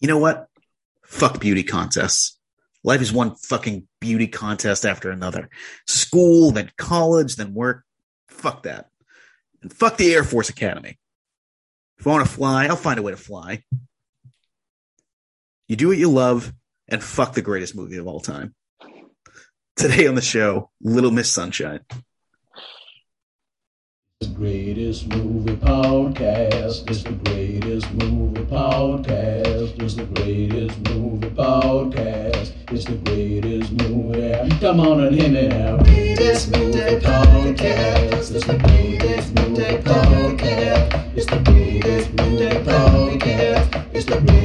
[0.00, 0.48] You know what?
[1.04, 2.38] Fuck beauty contests.
[2.84, 5.50] Life is one fucking beauty contest after another.
[5.86, 7.84] School, then college, then work.
[8.28, 8.88] Fuck that.
[9.62, 10.98] And fuck the Air Force Academy.
[11.98, 13.64] If I want to fly, I'll find a way to fly.
[15.66, 16.52] You do what you love,
[16.88, 18.54] and fuck the greatest movie of all time.
[19.76, 21.80] Today on the show, Little Miss Sunshine.
[24.20, 26.90] The greatest movie podcast.
[26.90, 29.80] It's the greatest movie podcast.
[29.80, 32.50] It's the greatest movie podcast.
[32.72, 34.58] It's the greatest movie.
[34.58, 35.76] Come on and hear me now.
[35.84, 38.34] Greatest movie podcast.
[38.34, 41.16] It's the greatest movie podcast.
[41.16, 43.94] It's the greatest movie podcast.
[43.94, 44.37] It's the greatest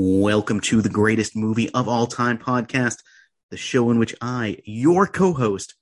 [0.00, 2.98] Welcome to the greatest movie of all time podcast,
[3.50, 5.74] the show in which I, your co host,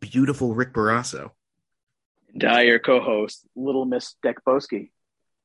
[0.00, 1.30] beautiful Rick Barrasso,
[2.34, 4.90] And I, your co-host, Little Miss Dekboski.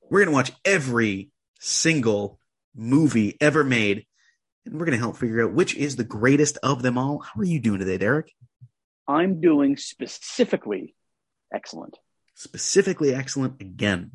[0.09, 2.39] we're going to watch every single
[2.75, 4.07] movie ever made,
[4.65, 7.19] and we're going to help figure out which is the greatest of them all.
[7.19, 8.33] How are you doing today, Derek?
[9.07, 10.95] I'm doing specifically
[11.53, 11.99] excellent.
[12.33, 14.13] Specifically excellent again.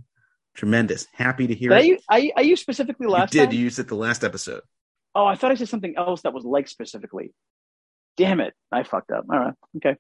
[0.57, 1.07] Tremendous.
[1.12, 1.87] Happy to hear Did I, it.
[1.87, 3.45] u- I, I used specifically You last did.
[3.47, 3.53] time?
[3.55, 4.62] You used it the last episode.
[5.15, 7.33] Oh, I thought I said something else that was like specifically.
[8.17, 8.55] Damn it.
[8.73, 9.27] I fucked up.
[9.31, 9.55] All right.
[9.77, 9.97] Okay.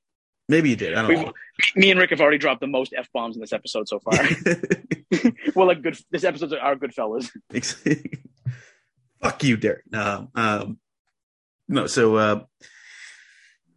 [0.48, 0.94] Maybe you did.
[0.94, 1.32] I don't We've- know.
[1.74, 4.14] Me and Rick have already dropped the most F-bombs in this episode so far.
[5.54, 7.30] well, like good, this episode's our Goodfellas.
[9.22, 9.84] Fuck you, Derek.
[9.90, 10.78] No, um,
[11.68, 11.86] no.
[11.86, 12.44] So, uh,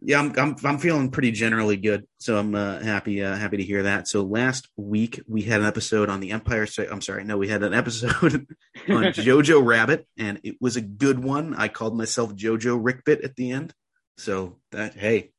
[0.02, 2.06] yeah, I'm, I'm I'm feeling pretty generally good.
[2.18, 4.08] So I'm uh, happy uh, happy to hear that.
[4.08, 6.88] So last week we had an episode on the Empire State.
[6.90, 8.12] I'm sorry, no, we had an episode
[8.88, 11.54] on Jojo Rabbit, and it was a good one.
[11.54, 13.74] I called myself Jojo Rickbit at the end.
[14.16, 15.32] So that hey,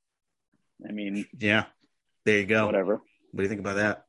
[0.87, 1.65] I mean, yeah,
[2.25, 2.65] there you go.
[2.65, 2.95] whatever.
[2.95, 4.03] What do you think about that?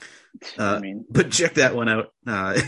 [0.58, 2.12] I Uh, mean, but check that one out.
[2.26, 2.60] Uh,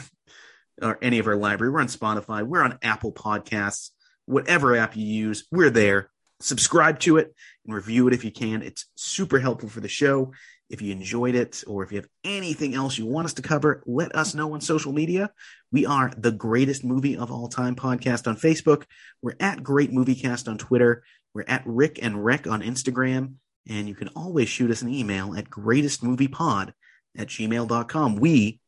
[0.82, 1.72] or any of our library.
[1.72, 2.42] We're on Spotify.
[2.44, 3.90] We're on Apple Podcasts.
[4.26, 6.10] Whatever app you use, we're there.
[6.44, 7.34] Subscribe to it
[7.64, 8.60] and review it if you can.
[8.60, 10.32] It's super helpful for the show.
[10.68, 13.82] If you enjoyed it or if you have anything else you want us to cover,
[13.86, 15.30] let us know on social media.
[15.72, 18.84] We are the greatest movie of all time podcast on Facebook.
[19.22, 21.02] We're at Great Movie Cast on Twitter.
[21.32, 23.36] We're at Rick and Rek on Instagram.
[23.66, 26.74] And you can always shoot us an email at greatestmoviepod
[27.16, 28.16] at gmail.com.
[28.16, 28.60] We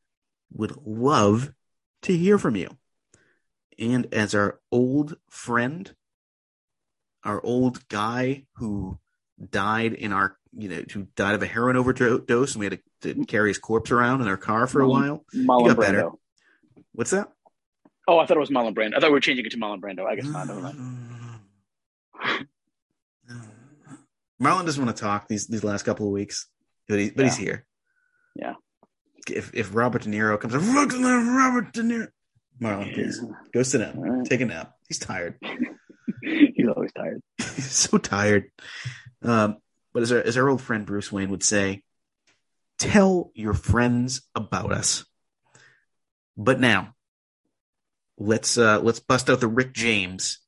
[0.51, 1.53] would love
[2.03, 2.71] to hear from you.
[3.79, 5.95] And as our old friend,
[7.27, 8.99] our old guy who
[9.51, 13.15] died in our, you know, who died of a heroin overdose and we had to,
[13.15, 15.25] to carry his corpse around in our car for a while.
[15.35, 16.03] Marlon got better.
[16.05, 16.19] Brando.
[16.93, 17.29] What's that?
[18.09, 18.97] Oh, I thought it was Marlon Brando.
[18.97, 20.07] I thought we were changing it to Marlon Brando.
[20.07, 20.47] I guess not.
[20.47, 20.79] Never mind.
[24.43, 26.47] Marlon doesn't want to talk these these last couple of weeks,
[26.89, 27.67] but, he, but he's here.
[28.35, 28.55] Yeah.
[29.29, 32.09] If if Robert De Niro comes up, "Look at that Robert De Niro,
[32.61, 33.21] Marlon, please
[33.53, 34.25] go sit down, right.
[34.27, 34.75] take a nap.
[34.89, 35.37] He's tired.
[36.57, 37.23] He's always tired.
[37.57, 38.51] So tired.
[39.23, 39.57] Um,
[39.93, 41.83] but as our, as our old friend Bruce Wayne would say,
[42.79, 45.05] tell your friends about us.
[46.37, 46.95] But now,
[48.19, 50.39] let's uh, let's bust out the Rick James,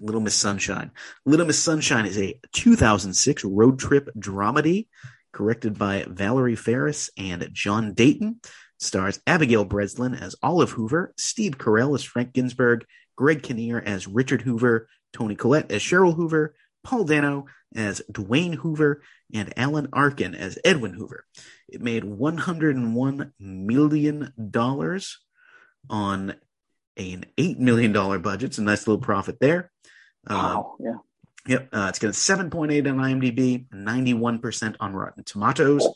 [0.00, 0.90] Little Miss Sunshine.
[1.26, 4.88] Little Miss Sunshine is a 2006 road trip dramedy,
[5.34, 8.40] directed by Valerie Faris and John Dayton.
[8.78, 12.84] Stars Abigail Breslin as Olive Hoover, Steve Carell as Frank Ginsberg,
[13.16, 19.02] Greg Kinnear as Richard Hoover, Toni Collette as Cheryl Hoover, Paul Dano as Dwayne Hoover,
[19.32, 21.24] and Alan Arkin as Edwin Hoover.
[21.68, 24.32] It made $101 million
[25.90, 26.34] on
[26.96, 28.42] an $8 million budget.
[28.50, 29.70] It's a nice little profit there.
[30.26, 30.76] Uh, Wow.
[30.80, 30.94] Yeah.
[31.46, 35.86] Yep, uh, it's got a 7.8 on IMDb, 91% on Rotten Tomatoes,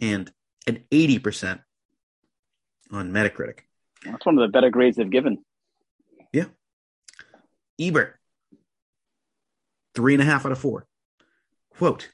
[0.00, 0.30] and
[0.68, 1.58] an 80%
[2.92, 3.60] on Metacritic.
[4.04, 5.44] That's one of the better grades they've given.
[6.32, 6.44] Yeah.
[7.80, 8.20] Ebert,
[9.94, 10.86] three and a half out of four.
[11.76, 12.10] Quote,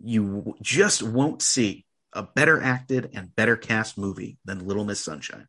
[0.00, 5.48] you just won't see a better acted and better cast movie than Little Miss Sunshine.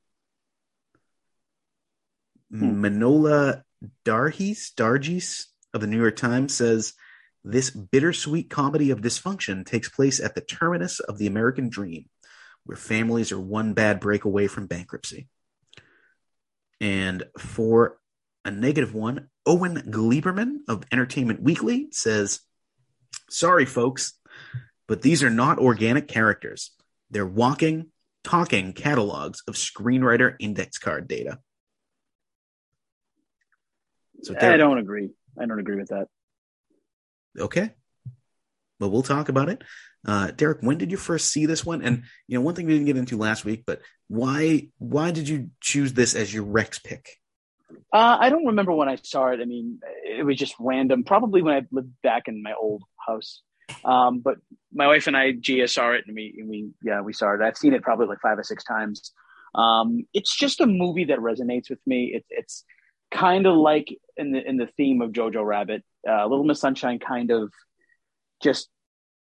[2.52, 2.84] Hmm.
[2.84, 3.64] Manohla
[4.06, 6.94] Dargis, Dargis of the New York Times says
[7.44, 12.06] this bittersweet comedy of dysfunction takes place at the terminus of the American dream,
[12.66, 15.28] where families are one bad break away from bankruptcy.
[16.82, 17.98] And for
[18.46, 22.42] a negative one, Owen Gleiberman of Entertainment Weekly says,
[23.30, 24.14] Sorry, folks,
[24.88, 26.72] but these are not organic characters.
[27.10, 27.88] They're walking,
[28.24, 31.40] talking catalogs of screenwriter index card data.
[34.22, 35.10] So I don't agree.
[35.40, 36.08] I don't agree with that.
[37.40, 37.72] okay,
[38.80, 39.64] but we'll talk about it.
[40.08, 41.82] Uh, Derek, when did you first see this one?
[41.82, 45.28] And you know, one thing we didn't get into last week, but why why did
[45.28, 47.18] you choose this as your Rek's pick?
[47.96, 49.40] Uh, I don't remember when I saw it.
[49.42, 51.06] I mean, it was just random.
[51.06, 53.42] Probably when I lived back in my old house.
[53.86, 54.36] Um, but
[54.74, 55.32] my wife and I,
[55.66, 57.42] saw it, and we, and we, yeah, we saw it.
[57.42, 59.14] I've seen it probably like five or six times.
[59.56, 62.12] Um, it's just a movie that resonates with me.
[62.14, 62.66] It's it's
[63.12, 63.88] kind of like
[64.18, 65.82] in the in the theme of Jojo Rabbit.
[66.06, 67.50] Uh, Little Miss Sunshine kind of
[68.44, 68.68] just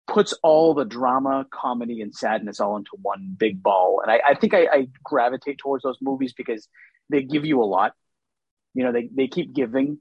[0.06, 4.00] puts all the drama, comedy, and sadness all into one big ball.
[4.02, 6.66] And I, I think I, I gravitate towards those movies because
[7.10, 7.92] they give you a lot.
[8.74, 10.00] You know, they they keep giving,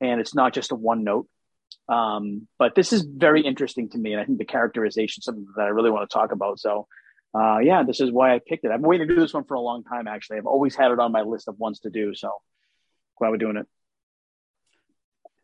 [0.00, 1.28] and it's not just a one note.
[1.88, 5.46] Um, but this is very interesting to me, and I think the characterization is something
[5.56, 6.58] that I really want to talk about.
[6.58, 6.86] So,
[7.34, 8.70] uh, yeah, this is why I picked it.
[8.70, 10.06] I've been waiting to do this one for a long time.
[10.06, 12.14] Actually, I've always had it on my list of ones to do.
[12.14, 12.30] So,
[13.18, 13.66] glad we're doing it.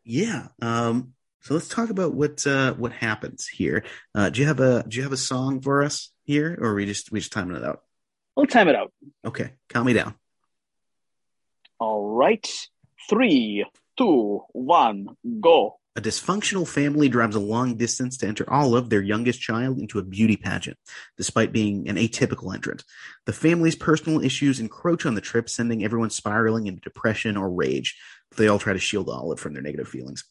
[0.03, 0.49] Yeah.
[0.61, 3.83] Um, so let's talk about what uh, what happens here.
[4.13, 6.75] Uh, do you have a do you have a song for us here, or are
[6.75, 7.83] we just we just timing it out?
[8.35, 8.91] We'll time it out.
[9.23, 10.15] Okay, count me down.
[11.79, 12.47] All right,
[13.09, 13.65] three,
[13.97, 15.79] two, one, go.
[15.97, 20.03] A dysfunctional family drives a long distance to enter Olive, their youngest child, into a
[20.03, 20.77] beauty pageant,
[21.17, 22.83] despite being an atypical entrant.
[23.25, 27.97] The family's personal issues encroach on the trip, sending everyone spiraling into depression or rage.
[28.35, 30.25] They all try to shield Olive from their negative feelings.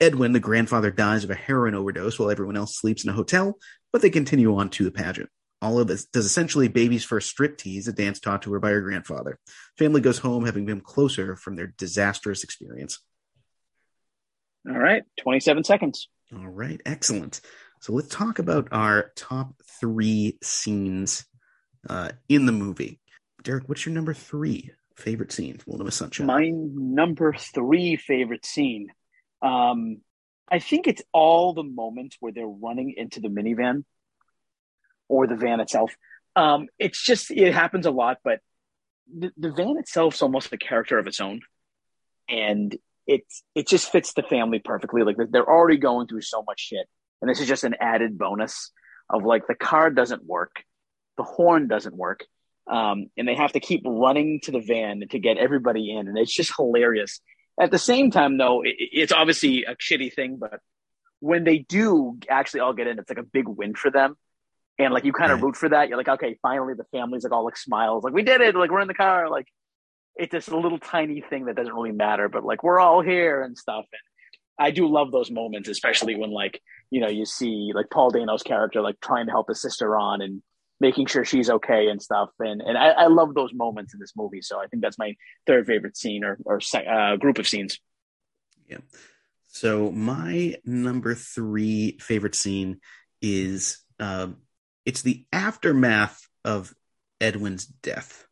[0.00, 3.58] Edwin, the grandfather, dies of a heroin overdose while everyone else sleeps in a hotel,
[3.92, 5.28] but they continue on to the pageant.
[5.64, 9.38] Olive is, does essentially baby's first striptease, a dance taught to her by her grandfather.
[9.78, 13.00] Family goes home having been closer from their disastrous experience.
[14.68, 16.08] All right, 27 seconds.
[16.36, 17.40] All right, excellent.
[17.80, 21.24] So let's talk about our top three scenes
[21.88, 23.00] uh, in the movie.
[23.42, 26.26] Derek, what's your number three favorite scene from Sunshine?
[26.26, 28.88] My number three favorite scene.
[29.40, 30.02] Um,
[30.50, 33.84] I think it's all the moments where they're running into the minivan
[35.08, 35.94] or the van itself.
[36.36, 38.40] Um, it's just, it happens a lot, but
[39.12, 41.40] the, the van itself is almost a character of its own.
[42.28, 45.02] And it's, it just fits the family perfectly.
[45.02, 46.88] Like they're already going through so much shit.
[47.20, 48.72] And this is just an added bonus
[49.10, 50.64] of like the car doesn't work,
[51.16, 52.24] the horn doesn't work.
[52.70, 56.08] Um, and they have to keep running to the van to get everybody in.
[56.08, 57.20] And it's just hilarious.
[57.60, 60.60] At the same time, though, it, it's obviously a shitty thing, but
[61.20, 64.16] when they do actually all get in, it's like a big win for them.
[64.78, 65.42] And like you kind of Right.
[65.42, 65.88] root for that.
[65.88, 68.70] You're like, okay, finally the family's like all like smiles, like we did it, like
[68.70, 69.46] we're in the car, like
[70.16, 73.42] it's just a little tiny thing that doesn't really matter, but like we're all here
[73.42, 73.84] and stuff.
[73.92, 74.00] And
[74.66, 76.60] I do love those moments, especially when like
[76.90, 80.20] you know you see like Paul Dano's character like trying to help his sister on
[80.22, 80.42] and
[80.80, 82.30] making sure she's okay and stuff.
[82.40, 84.42] And and I, I love those moments in this movie.
[84.42, 85.14] So I think that's my
[85.46, 87.78] third favorite scene or or uh, group of scenes.
[88.68, 88.78] Yeah.
[89.48, 92.80] So my number three favorite scene
[93.22, 94.38] is um,
[94.84, 96.74] it's the aftermath of
[97.20, 98.26] Edwin's death,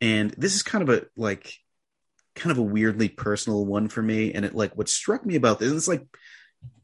[0.00, 1.52] and this is kind of a like
[2.34, 4.32] kind of a weirdly personal one for me.
[4.32, 6.06] And it like what struck me about this, it's like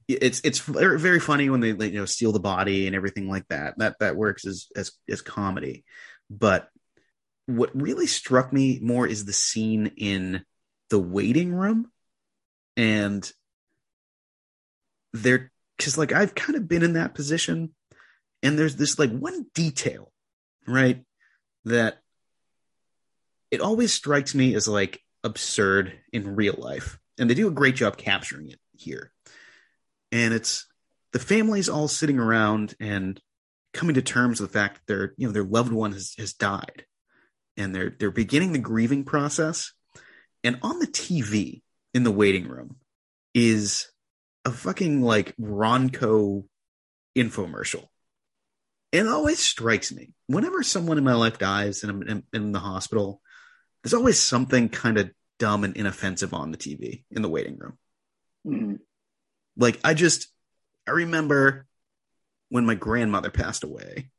[0.09, 3.47] it's it's very, funny when they like, you know steal the body and everything like
[3.49, 3.79] that.
[3.79, 5.85] That that works as as as comedy,
[6.29, 6.69] but
[7.47, 10.45] what really struck me more is the scene in
[10.91, 11.91] the waiting room
[12.77, 13.31] and
[15.13, 17.75] they're because like I've kind of been in that position,
[18.44, 20.13] and there's this like one detail,
[20.69, 21.03] right,
[21.65, 21.98] that
[23.51, 27.74] it always strikes me as like absurd in real life, and they do a great
[27.74, 29.10] job capturing it here.
[30.13, 30.67] And it's
[31.13, 33.20] the families all sitting around and
[33.72, 36.34] coming to terms with the fact that their you know their loved one has has
[36.34, 36.84] died,
[37.56, 39.72] and they're they're beginning the grieving process.
[40.44, 41.63] And on the TV
[41.94, 42.77] in the waiting room
[43.32, 43.91] is
[44.44, 46.44] a fucking like Ronco
[47.17, 47.86] infomercial.
[48.94, 52.53] And it always strikes me whenever someone in my life dies and I'm in, in
[52.53, 53.20] the hospital,
[53.82, 55.10] there's always something kind of
[55.41, 57.77] dumb and inoffensive on the TV in the waiting room.
[58.46, 58.79] Mhm.
[59.56, 60.29] Like I just,
[60.86, 61.67] I remember
[62.51, 64.10] when my grandmother passed away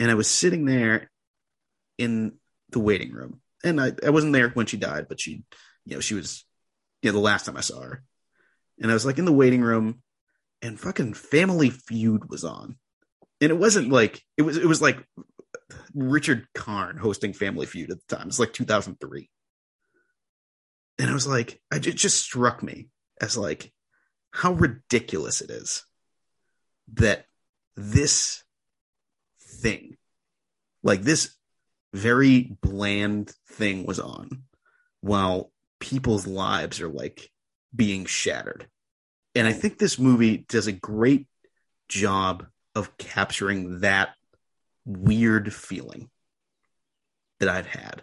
[0.00, 1.08] and I was sitting there
[1.96, 2.32] in
[2.70, 5.44] the waiting room and I, I wasn't there when she died, but she,
[5.84, 6.44] you know, she was,
[7.00, 8.02] you know, the last time I saw her
[8.80, 10.02] and I was like in the waiting room
[10.62, 12.76] and fucking Family Feud was on.
[13.44, 15.06] And it wasn't like it was it was like
[15.94, 18.28] Richard Karn hosting Family Feud at the time.
[18.28, 19.28] It's like 2003.
[20.98, 22.88] And I was like I, it just struck me
[23.20, 23.70] as like
[24.30, 25.84] how ridiculous it is
[26.94, 27.26] that
[27.76, 28.42] this
[29.42, 29.98] thing
[30.82, 31.36] like this
[31.92, 34.44] very bland thing was on
[35.02, 37.30] while people's lives are like
[37.76, 38.68] being shattered.
[39.34, 41.26] And I think this movie does a great
[41.90, 44.10] job of capturing that
[44.84, 46.10] weird feeling
[47.40, 48.02] that I've had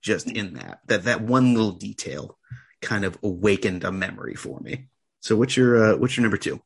[0.00, 2.38] just in that that that one little detail
[2.80, 4.88] kind of awakened a memory for me.
[5.20, 6.60] So what's your uh, what's your number 2?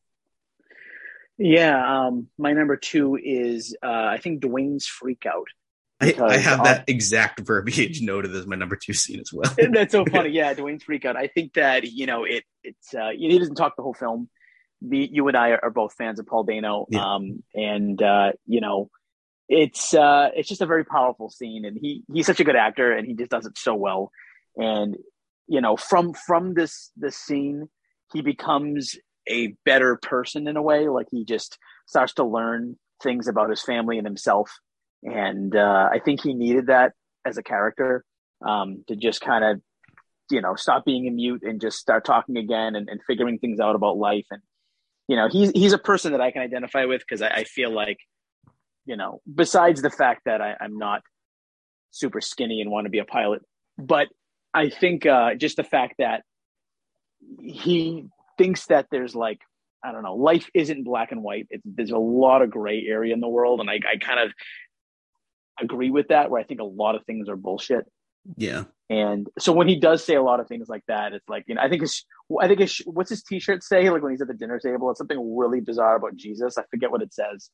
[1.37, 5.47] Yeah, um, my number two is uh, I think Dwayne's freak out.
[5.99, 9.51] I, I, have that exact verbiage noted as my number two scene as well.
[9.71, 10.29] That's so funny.
[10.29, 11.15] Yeah, Dwayne's freak out.
[11.15, 12.43] I think that you know it.
[12.63, 14.29] It's uh, he doesn't talk the whole film.
[14.81, 17.03] Me, you and I are, are both fans of Paul Dano, yeah.
[17.03, 18.89] um, and uh, you know,
[19.49, 22.91] it's uh, it's just a very powerful scene, and he he's such a good actor,
[22.91, 24.11] and he just does it so well.
[24.55, 24.95] And
[25.47, 27.69] you know, from from this this scene,
[28.13, 28.95] he becomes
[29.27, 30.87] a better person in a way.
[30.89, 31.57] Like he just
[31.87, 34.51] starts to learn things about his family and himself
[35.03, 36.93] and uh, I think he needed that
[37.25, 38.03] as a character
[38.45, 39.61] um, to just kind of,
[40.31, 43.59] you know, stop being a mute and just start talking again and, and, figuring things
[43.59, 44.25] out about life.
[44.31, 44.41] And
[45.07, 47.71] you know, he's he's a person that I can identify with because I, I, feel
[47.71, 47.97] like,
[48.85, 51.01] you know, besides the fact that I, I'm not
[51.91, 53.41] super skinny and want to be a pilot,
[53.77, 54.07] but
[54.53, 56.23] I think uh, just the fact that
[57.39, 58.05] he
[58.37, 59.39] thinks that there's like
[59.83, 61.47] I don't know, life isn't black and white.
[61.63, 64.33] There's a lot of gray area in the world, and I, I kind of
[65.61, 67.85] agree with that where I think a lot of things are bullshit.
[68.35, 68.65] Yeah.
[68.89, 71.55] And so when he does say a lot of things like that, it's like, you
[71.55, 72.05] know, I think his,
[72.41, 73.89] I think his, what's his t-shirt say?
[73.89, 76.57] Like when he's at the dinner table, it's something really bizarre about Jesus.
[76.57, 77.49] I forget what it says,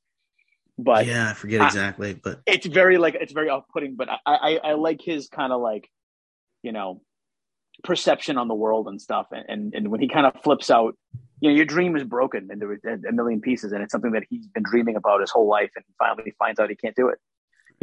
[0.77, 4.09] but yeah, I forget exactly, I, but it's very like, it's very off putting, but
[4.09, 5.89] I, I, I like his kind of like,
[6.61, 7.01] you know,
[7.83, 9.27] perception on the world and stuff.
[9.31, 10.95] And, and, and when he kind of flips out,
[11.39, 12.77] you know, your dream is broken into
[13.07, 15.83] a million pieces and it's something that he's been dreaming about his whole life and
[15.99, 17.19] finally finds out he can't do it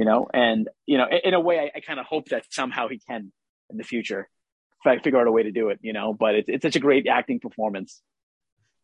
[0.00, 2.45] you know, and you know, in, in a way, I, I kind of hope that
[2.49, 3.30] somehow he can
[3.69, 4.30] in the future
[4.83, 6.14] if I figure out a way to do it, you know.
[6.14, 8.00] But it's it's such a great acting performance.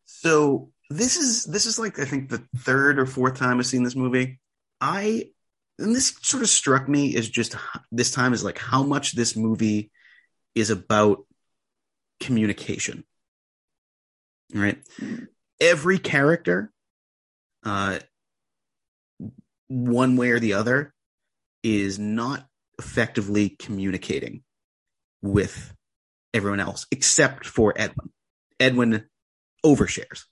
[0.05, 3.81] So this is this is like I think the third or fourth time I've seen
[3.81, 4.39] this movie.
[4.79, 5.31] I
[5.79, 7.55] and this sort of struck me as just
[7.91, 9.89] this time is like how much this movie
[10.53, 11.25] is about
[12.19, 13.03] communication.
[14.53, 14.77] Right?
[15.59, 16.71] Every character,
[17.65, 17.97] uh,
[19.67, 20.93] one way or the other,
[21.75, 22.45] is not
[22.79, 24.43] effectively communicating
[25.21, 25.73] with
[26.33, 28.09] everyone else except for Edwin.
[28.59, 29.05] Edwin
[29.65, 30.23] overshares.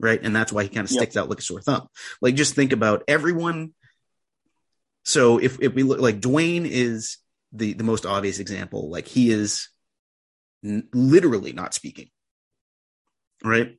[0.00, 0.20] Right.
[0.22, 1.24] And that's why he kind of sticks yep.
[1.24, 1.86] out like a sore thumb.
[2.20, 3.72] Like just think about everyone.
[5.04, 7.18] So if, if we look like Dwayne is
[7.52, 9.68] the, the most obvious example, like he is
[10.64, 12.08] n- literally not speaking.
[13.44, 13.78] Right.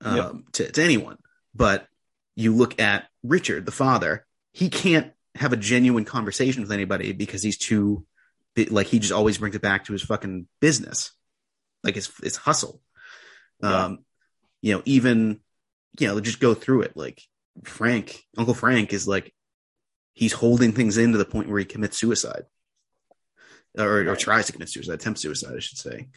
[0.00, 0.32] Um, yep.
[0.52, 1.18] to, to anyone.
[1.54, 1.86] But
[2.34, 7.42] you look at Richard, the father, he can't have a genuine conversation with anybody because
[7.42, 8.04] he's too
[8.68, 11.12] like he just always brings it back to his fucking business.
[11.82, 12.80] Like his his hustle.
[13.62, 13.84] Yeah.
[13.84, 14.04] um
[14.60, 15.40] you know even
[15.98, 16.96] you know just go through it.
[16.96, 17.22] Like
[17.64, 19.32] frank uncle frank is like
[20.14, 22.44] he's holding things in to the point where he commits suicide.
[23.78, 26.08] Or, or tries to commit suicide attempt suicide i should say.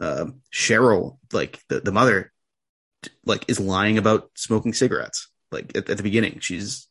[0.00, 2.32] Um cheryl like the, the mother
[3.24, 5.28] like is lying about smoking cigarettes.
[5.52, 6.88] Like at, at the beginning she's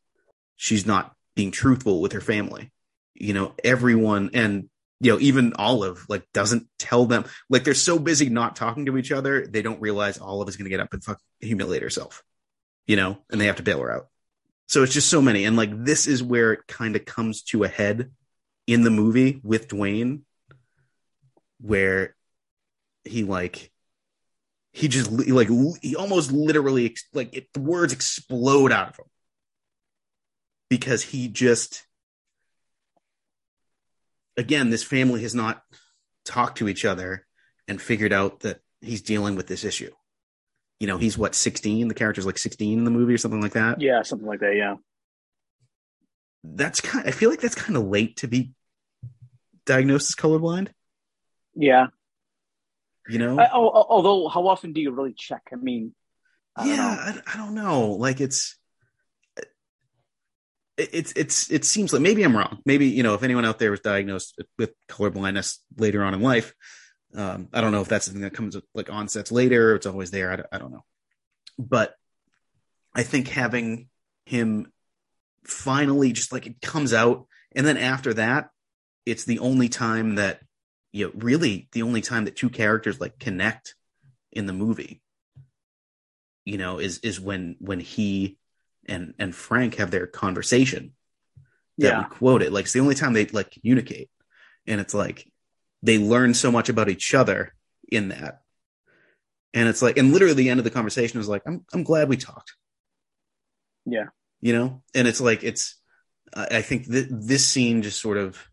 [0.55, 2.71] she's not being truthful with her family.
[3.13, 7.99] You know, everyone and you know, even Olive like doesn't tell them like they're so
[7.99, 11.03] busy not talking to each other, they don't realize Olive is gonna get up and
[11.03, 12.23] fuck humiliate herself.
[12.87, 14.07] You know, and they have to bail her out.
[14.67, 15.45] So it's just so many.
[15.45, 18.11] And like this is where it kind of comes to a head
[18.65, 20.21] in the movie with Dwayne,
[21.59, 22.15] where
[23.03, 23.71] he like
[24.71, 25.49] he just like
[25.81, 29.05] he almost literally like it, the words explode out of him
[30.73, 31.85] because he just
[34.37, 35.61] again this family has not
[36.25, 37.27] talked to each other
[37.67, 39.91] and figured out that he's dealing with this issue.
[40.79, 43.53] You know he's what 16 the character's like 16 in the movie or something like
[43.53, 43.81] that?
[43.81, 44.77] Yeah something like that yeah.
[46.43, 48.53] That's kind of, i feel like that's kind of late to be
[49.67, 50.69] diagnosed as colorblind.
[51.53, 51.87] Yeah.
[53.07, 53.37] You know?
[53.37, 55.43] I, although how often do you really check?
[55.53, 55.93] I mean
[56.55, 57.91] I yeah I, I don't know.
[57.91, 58.57] Like it's
[60.91, 62.59] it's it's it seems like maybe I'm wrong.
[62.65, 66.21] Maybe you know if anyone out there was diagnosed with color blindness later on in
[66.21, 66.53] life,
[67.15, 69.75] um, I don't know if that's something that comes with like onsets later.
[69.75, 70.31] it's always there.
[70.31, 70.83] I don't, I don't know,
[71.57, 71.95] but
[72.95, 73.89] I think having
[74.25, 74.71] him
[75.43, 78.49] finally just like it comes out, and then after that,
[79.05, 80.41] it's the only time that
[80.91, 83.75] you know really the only time that two characters like connect
[84.31, 85.01] in the movie.
[86.45, 88.37] You know, is is when when he
[88.87, 90.93] and and Frank have their conversation
[91.79, 91.99] that yeah.
[91.99, 92.51] we quote it.
[92.51, 94.09] Like it's the only time they like communicate.
[94.67, 95.31] And it's like
[95.81, 97.53] they learn so much about each other
[97.91, 98.41] in that
[99.53, 102.09] And it's like, and literally the end of the conversation is like, I'm, I'm glad
[102.09, 102.53] we talked.
[103.85, 104.07] Yeah.
[104.41, 104.83] You know?
[104.95, 105.75] And it's like, it's,
[106.33, 108.43] I think th- this scene just sort of,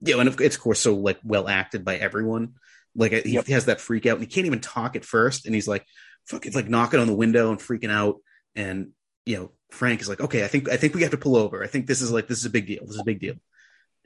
[0.00, 2.54] you know, and of- it's of course so like well acted by everyone.
[2.94, 3.46] Like he Yep.
[3.48, 5.46] has that freak out and he can't even talk at first.
[5.46, 5.84] And he's like,
[6.26, 8.16] fuck, it's like knocking on the window and freaking out.
[8.54, 8.92] And,
[9.28, 11.62] you know, Frank is like, okay, I think, I think we have to pull over.
[11.62, 12.80] I think this is like, this is a big deal.
[12.86, 13.34] This is a big deal.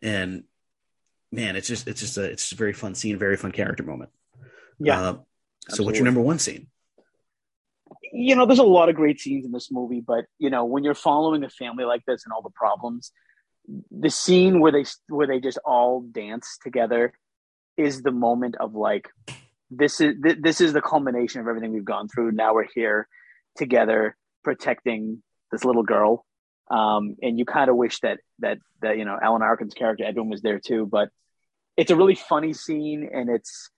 [0.02, 0.44] And
[1.30, 3.84] man, it's just, it's just a, it's just a very fun scene, very fun character
[3.84, 4.10] moment.
[4.80, 5.00] Yeah.
[5.00, 5.16] Uh,
[5.68, 6.66] so what's your number one scene?
[8.12, 10.84] you know, there's a lot of great scenes in this movie, but you know, when
[10.84, 13.12] you're following a family like this and all the problems,
[13.90, 17.12] the scene where they where they just all dance together
[17.76, 19.08] is the moment of like,
[19.70, 22.32] this is th- this is the culmination of everything we've gone through.
[22.32, 23.08] Now we're here
[23.56, 26.24] together protecting this little girl,
[26.70, 30.28] um, and you kind of wish that that that you know Alan Arkin's character Edwin
[30.28, 30.86] was there too.
[30.86, 31.10] But
[31.76, 33.70] it's a really funny scene, and it's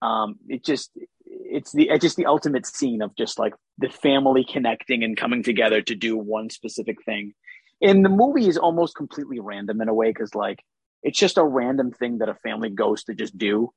[0.00, 0.90] um, it just
[1.26, 5.42] it's the it's just the ultimate scene of just like the family connecting and coming
[5.42, 7.34] together to do one specific thing.
[7.80, 10.60] And the movie is almost completely random in a way because like
[11.02, 13.72] it's just a random thing that a family goes to just do.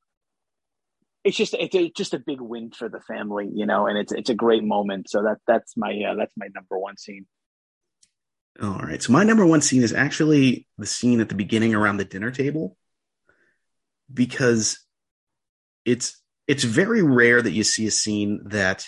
[1.25, 4.13] It's just it's a, just a big win for the family, you know, and it's
[4.13, 5.09] it's a great moment.
[5.09, 7.25] So that that's my uh, that's my number one scene.
[8.61, 9.01] All right.
[9.01, 12.31] So my number one scene is actually the scene at the beginning around the dinner
[12.31, 12.77] table
[14.13, 14.79] because
[15.83, 18.85] it's it's very rare that you see a scene that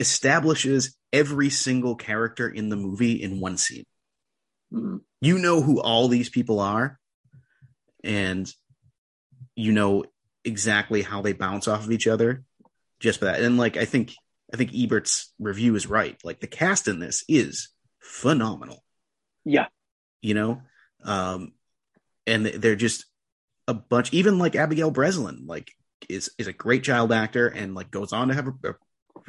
[0.00, 3.86] establishes every single character in the movie in one scene.
[4.72, 5.00] Mhm.
[5.20, 6.98] You know who all these people are
[8.02, 8.50] and
[9.56, 10.04] you know
[10.44, 12.44] exactly how they bounce off of each other
[13.00, 13.40] just for that.
[13.40, 14.14] And like I think
[14.52, 16.16] I think Ebert's review is right.
[16.24, 17.70] Like the cast in this is
[18.00, 18.84] phenomenal.
[19.44, 19.66] Yeah,
[20.20, 20.62] you know?
[21.04, 21.52] Um
[22.26, 23.04] and they're just
[23.68, 25.72] a bunch even like abigail breslin like
[26.08, 28.70] is is a great child actor and like goes on to have a, a,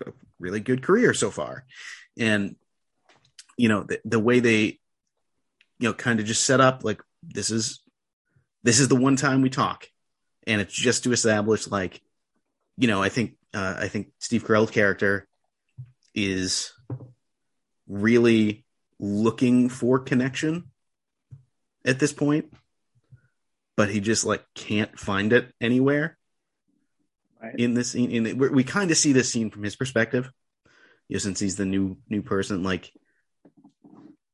[0.07, 1.65] a really good career so far.
[2.17, 2.55] And
[3.57, 4.79] you know the, the way they
[5.79, 7.81] you know kind of just set up like this is
[8.63, 9.87] this is the one time we talk
[10.47, 12.01] and it's just to establish like
[12.77, 15.27] you know i think uh, i think steve carell's character
[16.13, 16.73] is
[17.87, 18.65] really
[18.99, 20.65] looking for connection
[21.85, 22.51] at this point
[23.75, 26.17] but he just like can't find it anywhere
[27.41, 27.55] right.
[27.59, 30.31] in this scene in we kind of see this scene from his perspective
[31.07, 32.91] you know since he's the new new person like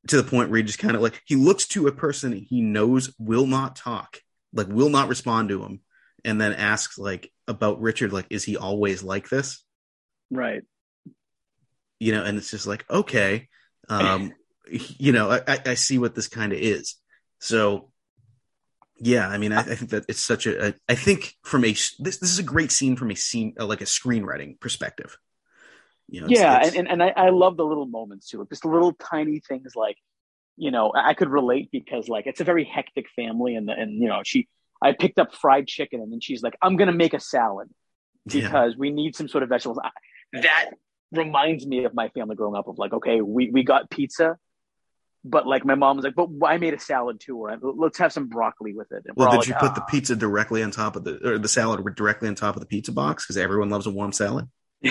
[0.08, 2.62] to the point where he just kind of like he looks to a person he
[2.62, 4.20] knows will not talk
[4.54, 5.82] like will not respond to him
[6.26, 9.64] and then asks like about richard like is he always like this
[10.30, 10.64] right.
[12.00, 13.48] you know and it's just like okay
[13.90, 14.34] um
[14.72, 16.96] you know i I- see what this kind of is
[17.40, 17.92] so
[18.98, 21.72] yeah i mean I, I think that it's such a, a i think from a
[21.72, 25.18] this this is a great scene from a scene uh, like a screenwriting perspective
[26.12, 28.46] you know it's- yeah, it's- and, and, I, I love the little moments too.
[28.50, 29.96] Just little tiny things like,
[30.58, 33.94] you know, I I could relate because like it's a very hectic family, and and
[33.94, 34.50] you know she,
[34.82, 37.70] I picked up fried chicken, and then she's like, I'm gonna make a salad
[38.26, 38.42] yeah.
[38.42, 39.80] because we need some sort of vegetables.
[39.84, 40.72] I- That
[41.12, 44.38] reminds me of my family growing up of like, okay, we we got pizza,
[45.24, 48.14] but like my mom was like, but I made a salad too, or let's have
[48.14, 49.04] some broccoli with it.
[49.06, 51.38] And well did you like, put the "Ah." pizza directly on top of the or
[51.38, 54.48] the salad directly on top of the pizza box because everyone loves a warm salad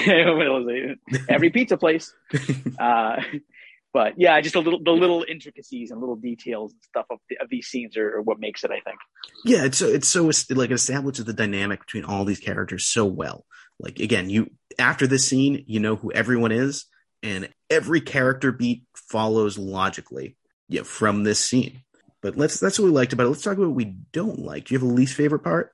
[1.28, 2.14] every pizza place.
[2.78, 3.20] Uh,
[3.92, 7.38] but yeah, just a little the little intricacies and little details and stuff of, the,
[7.42, 8.70] of these scenes are, are what makes it.
[8.70, 8.98] I think.
[9.44, 13.04] yeah it's so it's so like it establishes the dynamic between all these characters so
[13.04, 13.44] well
[13.78, 16.86] like again you after this scene you know who everyone is
[17.22, 20.36] and every character beat follows logically
[20.68, 21.82] yeah from this scene
[22.20, 24.66] but let's that's what we liked about it let's talk about what we don't like
[24.66, 25.72] do you have a least favorite part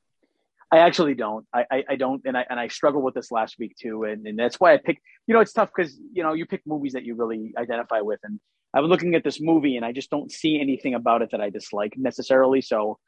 [0.77, 1.47] I actually don't.
[1.53, 4.27] I, I, I don't, and I and I struggled with this last week too, and,
[4.27, 5.01] and that's why I picked.
[5.27, 8.21] You know, it's tough because you know you pick movies that you really identify with,
[8.25, 8.41] and
[8.75, 11.41] I was looking at this movie, and I just don't see anything about it that
[11.41, 12.61] I dislike necessarily.
[12.61, 12.99] So,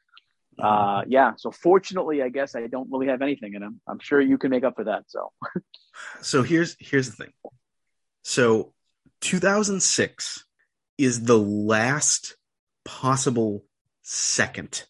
[0.57, 1.33] uh, yeah.
[1.37, 4.49] So fortunately, I guess I don't really have anything, and I'm I'm sure you can
[4.49, 5.03] make up for that.
[5.07, 5.31] So,
[6.21, 7.33] so here's here's the thing
[8.23, 8.73] so
[9.21, 10.45] 2006
[10.97, 12.35] is the last
[12.85, 13.65] possible
[14.01, 14.85] second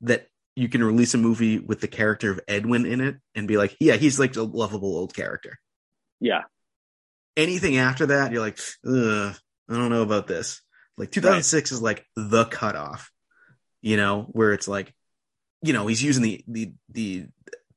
[0.00, 3.56] that you can release a movie with the character of edwin in it and be
[3.56, 5.58] like yeah he's like a lovable old character.
[6.20, 6.42] Yeah,
[7.36, 9.34] anything after that you're like Ugh,
[9.68, 10.60] i don't know about this.
[10.96, 13.10] Like 2006 is like the cutoff
[13.80, 14.94] you know where it's like
[15.62, 17.26] you know he's using the the the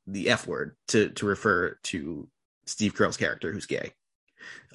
[0.05, 2.29] the f word to to refer to
[2.65, 3.91] steve carell's character who's gay.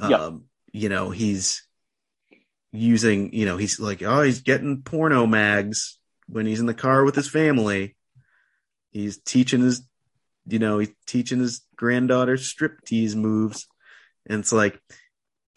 [0.01, 1.63] Um you know he's
[2.73, 5.99] using you know he's like oh he's getting porno mags
[6.31, 7.97] when he's in the car with his family
[8.93, 9.83] he's teaching his
[10.47, 13.67] you know, he's teaching his granddaughter striptease moves.
[14.27, 14.81] And it's like,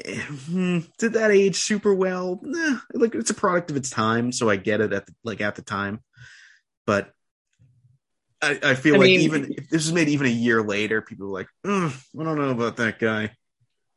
[0.03, 2.39] eh, hmm, did that age super well?
[2.41, 5.41] Nah, like it's a product of its time, so I get it at the, like
[5.41, 6.01] at the time.
[6.85, 7.11] But
[8.41, 11.01] I, I feel I like mean- even if this is made even a year later,
[11.01, 13.31] people were like, I don't know about that guy.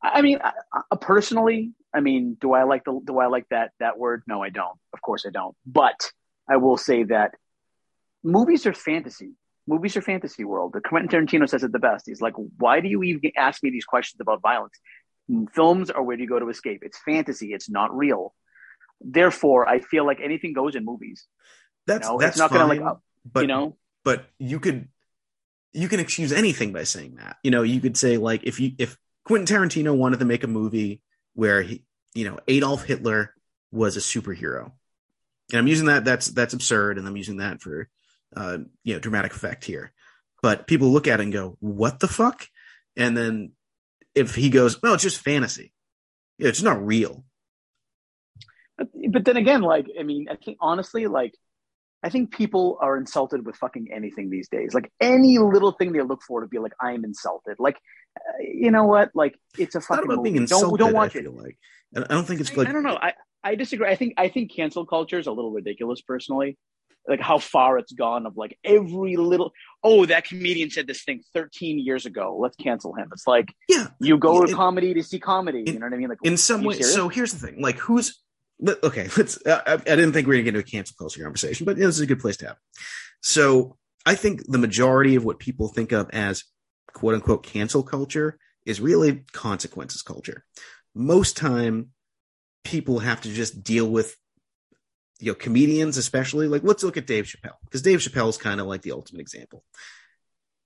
[0.03, 3.47] I I mean, I, I, personally, I mean, do I like the do I like
[3.51, 4.23] that that word?
[4.27, 4.79] No, I don't.
[4.93, 5.57] Of course, I don't.
[5.67, 6.13] But
[6.49, 7.35] I will say that
[8.23, 9.33] movies are fantasy.
[9.67, 10.77] Movies are fantasy world.
[10.85, 12.07] Quentin Tarantino says it the best.
[12.07, 14.79] He's like, "Why do you even ask me these questions about violence?
[15.53, 16.83] Films are where you go to escape?
[16.85, 17.53] It's fantasy.
[17.53, 18.33] It's not real.
[19.01, 21.27] Therefore, I feel like anything goes in movies.
[21.87, 24.61] That's You know, that's it's not fine, gonna like, up, but you know, but you
[24.61, 24.89] could
[25.73, 27.37] you can excuse anything by saying that.
[27.43, 30.49] You know, you could say like if you if Quentin Tarantino wanted to make a
[30.49, 31.03] movie
[31.35, 33.35] where he, you know, Adolf Hitler
[33.71, 34.73] was a superhero.
[35.53, 37.89] And I'm using that that's that's absurd and I'm using that for
[38.37, 39.93] uh you know, dramatic effect here.
[40.43, 42.47] But people look at it and go, "What the fuck?"
[42.97, 43.53] And then
[44.15, 45.73] if he goes, "No, it's just fantasy."
[46.39, 47.25] It's not real.
[48.77, 51.33] But, but then again, like, I mean, I think honestly, like,
[52.03, 54.75] I think people are insulted with fucking anything these days.
[54.75, 57.57] Like, any little thing they look for to be like, I am insulted.
[57.59, 57.79] Like,
[58.19, 59.11] uh, you know what?
[59.15, 60.43] Like, it's a It's not fucking about being movie.
[60.43, 60.79] insulted.
[60.79, 61.35] Don't don't watch I it.
[61.35, 61.59] like.
[61.97, 62.99] I don't think it's I, like I don't know.
[63.01, 63.15] I
[63.47, 63.89] I disagree.
[63.89, 66.59] I think I think cancel culture is a little ridiculous, personally.
[67.09, 69.53] Like how far it's gone of like every little.
[69.85, 72.37] Oh, that comedian said this thing 13 years ago.
[72.41, 73.09] Let's cancel him.
[73.13, 75.61] It's like yeah, you go to it- comedy to see comedy.
[75.61, 76.09] in- you know what I mean?
[76.09, 76.75] Like in some you way.
[76.75, 76.95] serious?
[76.95, 78.21] So here's the thing: like, who's
[78.83, 79.09] okay?
[79.17, 79.39] Let's.
[79.47, 81.65] I, I I didn't think we were going to get into a cancel culture conversation,
[81.65, 82.57] but this is a good place to have.
[83.23, 86.43] So I think the majority of what people think of as
[86.93, 90.45] "quote unquote" cancel culture is really consequences culture.
[90.93, 91.91] Most time,
[92.67, 94.17] people have to just deal with
[95.21, 98.61] you know comedians, especially like let's look at Dave Chappelle because Dave Chappelle is kind
[98.61, 99.65] of like the ultimate example.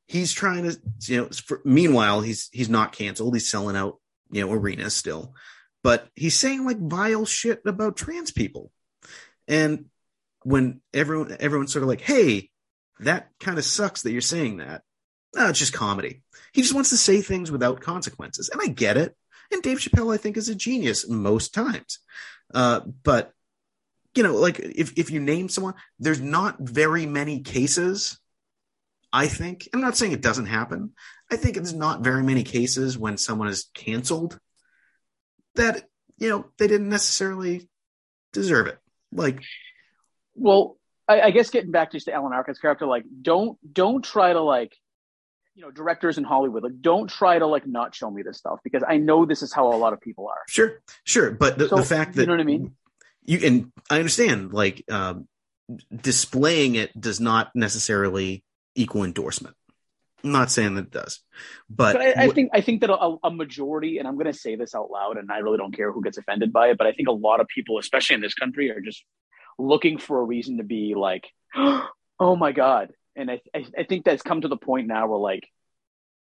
[0.07, 1.29] He's trying to, you know.
[1.29, 3.35] For, meanwhile, he's he's not canceled.
[3.35, 5.35] He's selling out, you know, arenas still
[5.83, 8.71] but he's saying like vile shit about trans people.
[9.49, 9.87] And
[10.43, 12.51] when everyone everyone's sort of like, "Hey,
[13.01, 14.83] that kind of sucks that you're saying that."
[15.35, 16.23] No, it's just comedy.
[16.53, 19.17] He just wants to say things without consequences, and I get it.
[19.53, 21.99] And Dave Chappelle, I think, is a genius most times.
[22.55, 23.33] Uh, but
[24.15, 28.19] you know, like if if you name someone, there's not very many cases.
[29.13, 30.93] I think I'm not saying it doesn't happen.
[31.31, 34.39] I think it's not very many cases when someone is canceled
[35.55, 35.85] that
[36.19, 37.69] you know they didn't necessarily
[38.33, 38.79] deserve it.
[39.13, 39.41] Like,
[40.35, 40.77] well,
[41.09, 44.41] I, I guess getting back just to Alan Arkin's character, like don't don't try to
[44.41, 44.77] like
[45.61, 48.61] you know directors in Hollywood, like don't try to like not show me this stuff
[48.65, 50.39] because I know this is how a lot of people are.
[50.49, 52.75] sure, sure, but the, So, the fact that you know what I mean?
[53.25, 55.29] you and I understand, like, um,
[55.95, 58.43] displaying it does not necessarily
[58.75, 59.55] equal endorsement.
[60.25, 61.21] I'm not saying that it does,
[61.69, 64.39] but, But I, I think I think that a, a majority, and I'm going to
[64.39, 66.87] say this out loud, and I really don't care who gets offended by it, but
[66.87, 69.05] I think a lot of people, especially in this country, are just
[69.59, 74.05] looking for a reason to be like, "Oh my god!" And I, I, I think
[74.05, 75.49] that's come to the point now where like,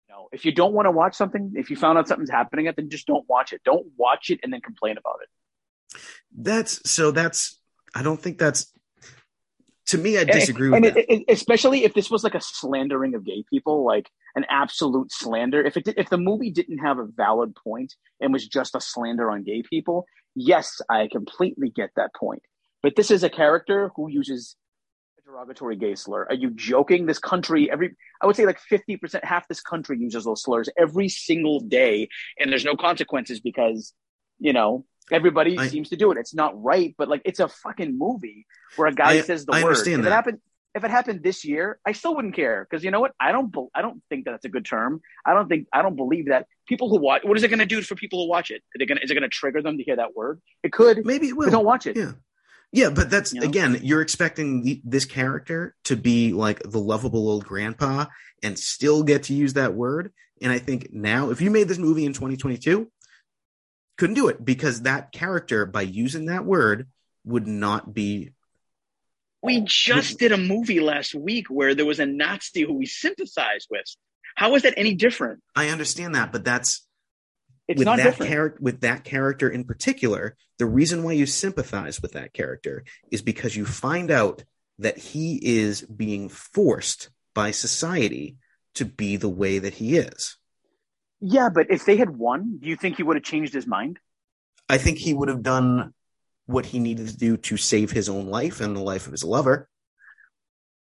[0.09, 2.67] you know, if you don't want to watch something, if you found out something's happening,
[2.67, 3.61] it then just don't watch it.
[3.65, 6.01] Don't watch it and then complain about it.
[6.37, 7.61] that's so that's
[7.95, 8.73] I don't think that's
[9.87, 10.19] to me.
[10.19, 11.13] I disagree and with that.
[11.13, 15.11] it, it- especially if this was like a slandering of gay people, like an absolute
[15.13, 15.63] slander.
[15.65, 18.81] If it did, if the movie didn't have a valid point and was just a
[18.81, 22.43] slander on gay people, yes, I completely get that point.
[22.83, 24.57] But this is a character who uses
[25.33, 26.27] derogatory gay slur.
[26.29, 27.07] Are you joking?
[27.07, 30.69] This country, every I would say like fifty percent, half this country uses those slurs
[30.79, 33.93] every single day, and there's no consequences because
[34.39, 36.19] you know everybody I- seems to do it.
[36.19, 39.53] It's not right, but like it's a fucking movie where a guy I- says the
[39.53, 39.69] I word.
[39.71, 40.11] understand if that.
[40.11, 40.39] it happened,
[40.75, 43.13] if it happened this year, I still wouldn't care because you know what?
[43.21, 43.55] I don't.
[43.75, 45.01] I don't think that it's a good term.
[45.27, 45.67] I don't think.
[45.73, 47.23] I don't believe that people who watch.
[47.25, 48.63] What is it going to do for people who watch it?
[48.75, 49.01] Are they going?
[49.03, 50.41] Is it going to trigger them to hear that word?
[50.63, 51.05] It could.
[51.05, 51.51] Maybe it will.
[51.51, 51.97] don't watch it.
[51.97, 52.13] Yeah.
[52.73, 53.47] Yeah, but that's You know?
[53.47, 58.07] again, you're expecting the, this character to be like the lovable old grandpa
[58.43, 60.13] and still get to use that word.
[60.43, 62.91] And I think now, if you made this movie in 2022,
[63.97, 66.89] couldn't do it because that character, by using that word,
[67.25, 68.31] would not be.
[69.43, 73.69] We just did a movie last week where there was a Nazi who we sympathized
[73.71, 73.85] with.
[74.37, 75.41] How is that any different?
[75.57, 76.87] I understand that, but that's
[77.69, 78.59] It's with not that character.
[78.63, 83.55] With that character in particular, the reason why you sympathize with that character is because
[83.55, 84.43] you find out
[84.79, 88.37] that he is being forced by society
[88.75, 90.37] to be the way that he is.
[91.21, 93.99] yeah, but if they had won, do you think he would have changed his mind?
[94.69, 95.93] I think he would have done
[96.47, 99.25] what he needed to do to save his own life and the life of his
[99.25, 99.69] lover.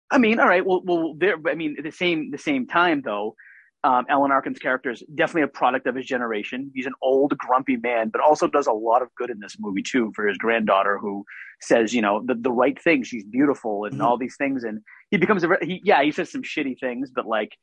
[0.10, 0.66] I mean, all right.
[0.66, 1.38] Well, well, there.
[1.48, 3.36] I mean, at the same the same time though,
[3.84, 6.72] um, Alan Arkin's character is definitely a product of his generation.
[6.74, 9.82] He's an old, grumpy man, but also does a lot of good in this movie
[9.82, 11.26] too for his granddaughter, who
[11.62, 13.04] says, you know, the, the right thing.
[13.04, 14.04] She's beautiful and mm-hmm.
[14.04, 14.64] all these things.
[14.64, 17.58] And he becomes a he, yeah, he says some shitty things, but like,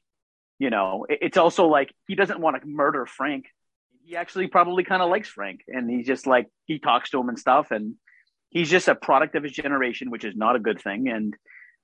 [0.58, 3.46] you know, it, it's also like he doesn't want to murder Frank.
[4.04, 7.28] He actually probably kind of likes Frank, and he's just like he talks to him
[7.28, 7.94] and stuff, and
[8.50, 11.08] he's just a product of his generation, which is not a good thing.
[11.08, 11.36] And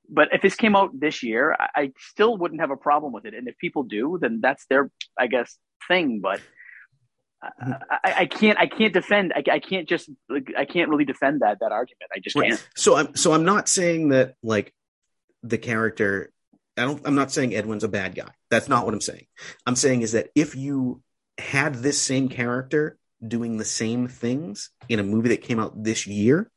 [0.09, 3.25] but if this came out this year, I, I, still wouldn't have a problem with
[3.25, 3.35] it.
[3.35, 5.57] And if people do, then that's their, I guess,
[5.89, 6.21] thing.
[6.21, 6.41] But
[7.45, 7.73] mm-hmm.
[7.91, 9.33] I, I, can't, I can't defend.
[9.35, 12.11] I, I can't just, like, I can't really defend that that argument.
[12.15, 12.69] I just can't.
[12.77, 14.75] So I'm, so I'm not saying that like
[15.43, 16.31] the character.
[16.77, 17.01] I don't.
[17.07, 18.31] I'm not saying Edwin's a bad guy.
[18.51, 19.27] That's not what I'm saying.
[19.65, 21.03] I'm saying is that if you
[21.39, 26.07] had this same character doing the same things in a movie that came out this
[26.07, 26.51] year,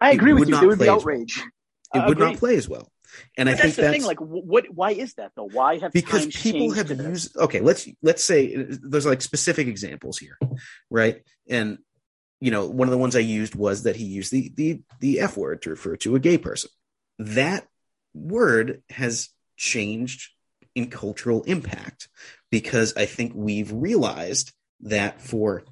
[0.00, 0.56] I agree with you.
[0.56, 1.38] There would be outrage.
[1.38, 1.46] Well
[1.94, 2.90] it uh, would not play as well.
[3.36, 4.04] And but I think that's the thing.
[4.04, 4.66] Like, what?
[4.70, 5.48] Why is that though?
[5.48, 7.36] Why have because people have used?
[7.36, 10.38] Okay, let's let's say there's like specific examples here,
[10.90, 11.22] right?
[11.48, 11.78] And
[12.40, 15.20] you know, one of the ones I used was that he used the the the
[15.20, 16.70] f word to refer to a gay person.
[17.18, 17.66] That
[18.14, 20.30] word has changed
[20.74, 22.08] in cultural impact
[22.50, 25.64] because I think we've realized that for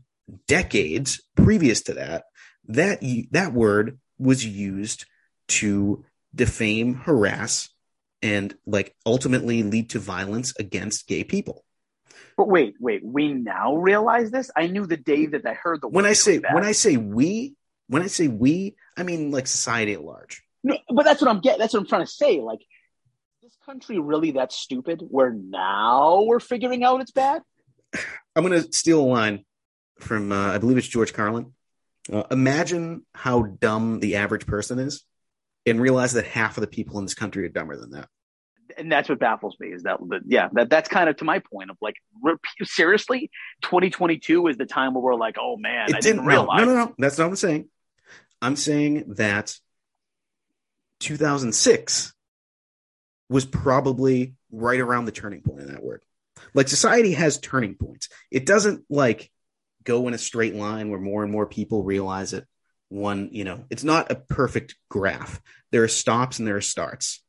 [0.46, 2.24] decades previous to that,
[2.68, 3.00] that
[3.32, 5.04] that word was used
[5.48, 6.04] to
[6.34, 7.68] defame, harass,
[8.22, 11.64] and like ultimately lead to violence against gay people.
[12.36, 14.50] But wait, wait, we now realize this?
[14.56, 17.54] I knew the day that I heard the when I say when I say we,
[17.88, 20.42] when I say we, I mean like society at large.
[20.64, 21.60] No, but that's what I'm getting.
[21.60, 22.40] That's what I'm trying to say.
[22.40, 22.60] Like,
[23.42, 25.02] this country really that stupid?
[25.06, 27.42] Where now we're figuring out it's bad.
[28.36, 29.44] I'm going to steal a line
[30.00, 31.52] from uh, I believe it's George Carlin.
[32.12, 35.04] Uh, imagine how dumb the average person is
[35.66, 38.08] and realize that half of the people in this country are dumber than that.
[38.76, 41.70] And that's what baffles me is that, yeah, that that's kind of to my point
[41.70, 41.96] of like,
[42.62, 43.30] seriously,
[43.62, 46.60] 2022 is the time where we're like, oh man, it I didn't, didn't realize.
[46.60, 47.68] No, no, no, that's not what I'm saying.
[48.42, 49.54] I'm saying that
[51.00, 52.14] 2006
[53.28, 56.00] was probably right around the turning point in that word.
[56.52, 58.08] Like society has turning points.
[58.30, 59.30] It doesn't like
[59.84, 62.46] go in a straight line where more and more people realize it
[62.94, 65.40] one you know it's not a perfect graph.
[65.72, 67.24] There are stops and there are starts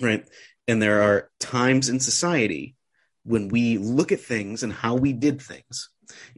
[0.00, 0.26] right?
[0.66, 2.74] And there are times in society
[3.24, 5.90] when we look at things and how we did things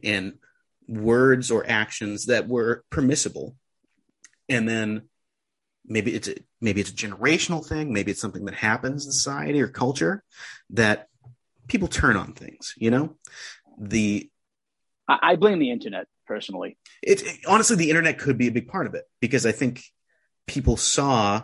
[0.03, 0.33] and
[0.87, 3.55] words or actions that were permissible.
[4.49, 5.09] And then
[5.85, 7.93] maybe it's a, maybe it's a generational thing.
[7.93, 10.23] Maybe it's something that happens in society or culture
[10.71, 11.07] that
[11.67, 13.15] people turn on things you know?
[13.79, 14.29] The
[15.07, 16.77] I blame the internet personally.
[17.01, 19.83] It, it, honestly, the internet could be a big part of it because I think
[20.45, 21.43] people saw,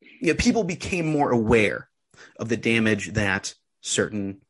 [0.00, 1.88] you know, people became more aware
[2.38, 4.40] of the damage that certain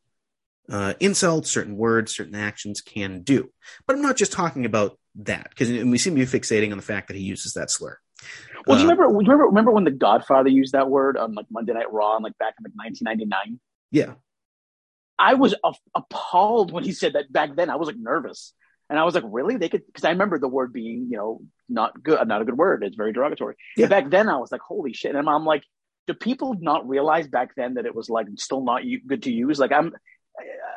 [0.69, 3.49] uh, insults, certain words, certain actions can do.
[3.85, 6.83] But I'm not just talking about that because we seem to be fixating on the
[6.83, 7.97] fact that he uses that slur.
[8.65, 9.19] Well, do you uh, remember?
[9.19, 9.45] Do you remember?
[9.45, 12.55] Remember when The Godfather used that word on like Monday Night Raw, and like back
[12.59, 13.59] in like 1999?
[13.91, 14.15] Yeah,
[15.19, 15.55] I was
[15.95, 17.69] appalled when he said that back then.
[17.69, 18.53] I was like nervous.
[18.89, 19.57] And I was like, really?
[19.57, 22.57] They could, because I remember the word being, you know, not good, not a good
[22.57, 22.83] word.
[22.83, 23.55] It's very derogatory.
[23.75, 23.87] Yeah.
[23.87, 25.15] back then, I was like, holy shit.
[25.15, 25.63] And I'm like,
[26.07, 29.59] do people not realize back then that it was like still not good to use?
[29.59, 29.93] Like, I'm,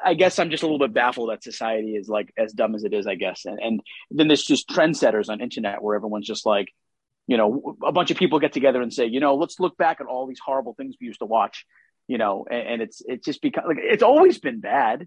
[0.05, 2.83] I guess I'm just a little bit baffled that society is like as dumb as
[2.83, 3.45] it is, I guess.
[3.45, 6.69] And, and then there's just trendsetters on internet where everyone's just like,
[7.29, 10.01] you know, a bunch of people get together and say, you know, let's look back
[10.01, 11.65] at all these horrible things we used to watch,
[12.09, 15.07] you know, and, and it's, it's just because like, it's always been bad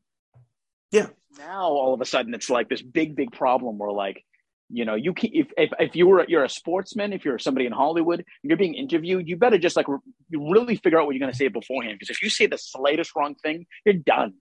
[0.94, 1.08] yeah.
[1.40, 4.24] Now all of a sudden it's like this big, big problem where like,
[4.70, 7.66] you know, you can if if, if you were you're a sportsman, if you're somebody
[7.66, 9.88] in Hollywood, you're being interviewed, you better just like
[10.30, 12.60] you really figure out what you're going to say beforehand because if you say the
[12.60, 14.36] slightest wrong thing, you're done.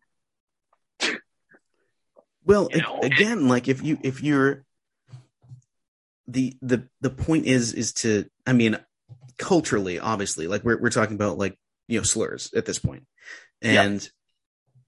[2.44, 3.00] well, you know?
[3.02, 4.64] again, like if you if you're
[6.28, 8.78] the the the point is is to I mean
[9.38, 13.06] culturally obviously like we're we're talking about like you know slurs at this point
[13.62, 14.08] and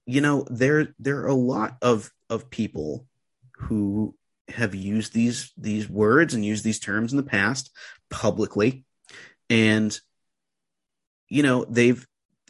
[0.05, 3.05] you know there there are a lot of of people
[3.53, 4.15] who
[4.49, 7.71] have used these these words and used these terms in the past
[8.09, 8.85] publicly.
[9.49, 9.97] And
[11.29, 12.05] you know they've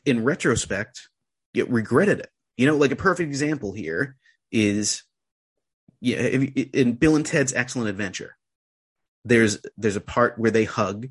[0.06, 1.10] in retrospect
[1.56, 2.30] regretted it.
[2.58, 4.16] You know like a perfect example here
[4.52, 5.04] is
[6.02, 8.38] yeah in bill and ted's excellent adventure
[9.26, 11.08] there's there's a part where they hug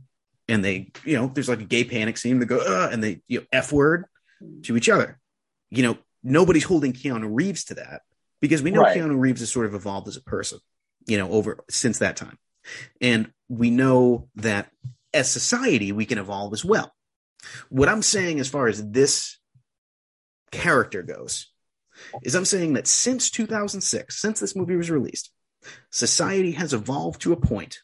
[0.48, 2.38] and they you know there's like a gay panic scene.
[2.38, 4.06] They go and they you know f word
[4.62, 5.18] to each other.
[5.70, 8.02] You know nobody's holding Keanu Reeves to that
[8.40, 8.96] because we know right.
[8.96, 10.58] Keanu Reeves has sort of evolved as a person,
[11.06, 12.38] you know, over since that time.
[13.00, 14.70] And we know that
[15.12, 16.92] as society, we can evolve as well.
[17.68, 19.38] What I'm saying as far as this
[20.50, 21.50] character goes
[22.22, 25.30] is I'm saying that since 2006, since this movie was released,
[25.90, 27.80] society has evolved to a point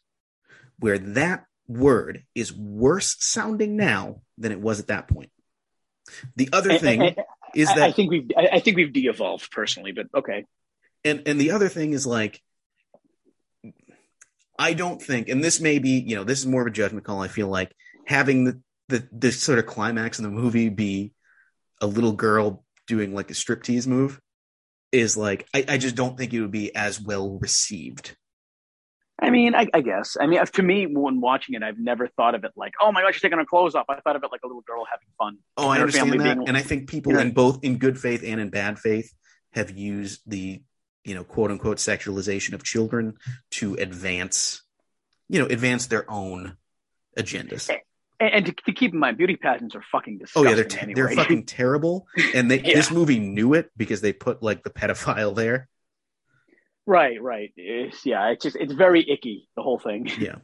[0.79, 5.31] where that word is worse sounding now than it was at that point.
[6.37, 7.15] The other thing
[7.55, 10.45] is I, that I think we've I, I think we've de-evolved personally, but okay.
[11.05, 12.41] and and the other thing is like
[14.59, 17.05] i don't think and this may be you know this is more of a judgment
[17.05, 17.75] call i feel like
[18.07, 21.13] having the the this sort of climax in the movie be
[21.81, 24.21] a little girl doing like a striptease move
[24.93, 28.17] is like i, I just don't think it would be as well received
[29.23, 30.17] I mean, I, I guess.
[30.21, 33.03] I mean, to me, when watching it, I've never thought of it like, "Oh my
[33.03, 35.09] gosh, she's taking her clothes off." I thought of it like a little girl having
[35.19, 35.39] fun.
[35.57, 37.77] oh i understand family that being- and i think people you know- in both in
[37.79, 39.13] good faith and in bad faith
[39.53, 40.63] have used the
[41.05, 43.15] you know quote unquote sexualization of children
[43.51, 44.63] to advance
[45.29, 46.57] you know advance their own
[47.19, 47.69] agendas
[48.21, 50.47] And, and to, to keep in mind, beauty pageants are fucking disgusting.
[50.47, 50.95] Oh yeah, they're te- anyway.
[50.95, 52.75] they're fucking terrible, and they Yeah.
[52.75, 55.69] this movie knew it because they put like the pedophile there.
[56.87, 57.53] Right, right.
[57.57, 60.11] It's, yeah, it's just it's very icky the whole thing.
[60.19, 60.37] Yeah.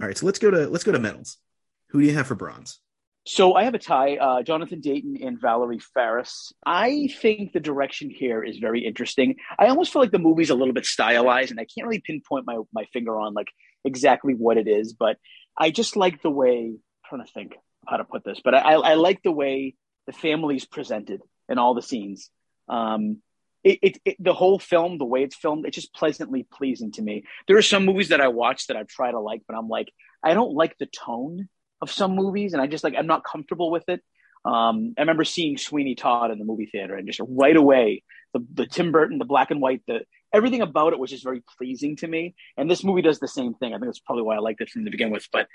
[0.00, 1.38] All right, so let's go to let's go to medals.
[1.90, 2.80] Who do you have for bronze?
[3.26, 6.52] So I have a tie, uh, Jonathan Dayton and Valerie Faris.
[6.66, 9.36] I think the direction here is very interesting.
[9.58, 12.44] I almost feel like the movie's a little bit stylized, and I can't really pinpoint
[12.46, 13.48] my my finger on like
[13.84, 15.16] exactly what it is, but
[15.56, 16.72] I just like the way.
[16.74, 17.54] I'm trying to think
[17.86, 19.74] how to put this, but I, I like the way
[20.06, 22.30] the family's presented in all the scenes.
[22.68, 23.18] Um,
[23.64, 27.02] it, it, it the whole film, the way it's filmed, it's just pleasantly pleasing to
[27.02, 27.24] me.
[27.48, 29.90] There are some movies that I watch that I try to like, but I'm like,
[30.22, 31.48] I don't like the tone
[31.80, 34.00] of some movies, and I just like I'm not comfortable with it.
[34.44, 38.02] Um, I remember seeing Sweeney Todd in the movie theater, and just right away,
[38.34, 40.00] the the Tim Burton, the black and white, the
[40.32, 42.34] everything about it was just very pleasing to me.
[42.56, 43.72] And this movie does the same thing.
[43.72, 45.26] I think that's probably why I liked it from the begin with.
[45.32, 45.48] But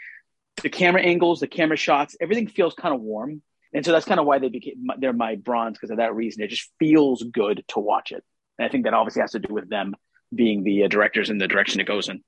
[0.61, 3.41] the camera angles, the camera shots, everything feels kind of warm,
[3.73, 6.43] and so that's kind of why they became they're my bronze because of that reason.
[6.43, 8.23] It just feels good to watch it,
[8.57, 9.95] and I think that obviously has to do with them
[10.33, 12.23] being the uh, directors and the direction it goes in.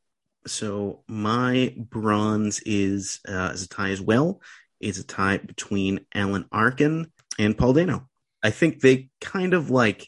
[0.47, 4.41] So my bronze is uh, is a tie as well.
[4.79, 8.07] It's a tie between Alan Arkin and Paul Dano.
[8.43, 10.07] I think they kind of like,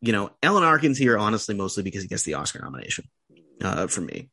[0.00, 3.04] you know, Alan Arkin's here honestly mostly because he gets the Oscar nomination
[3.62, 4.30] uh, for me.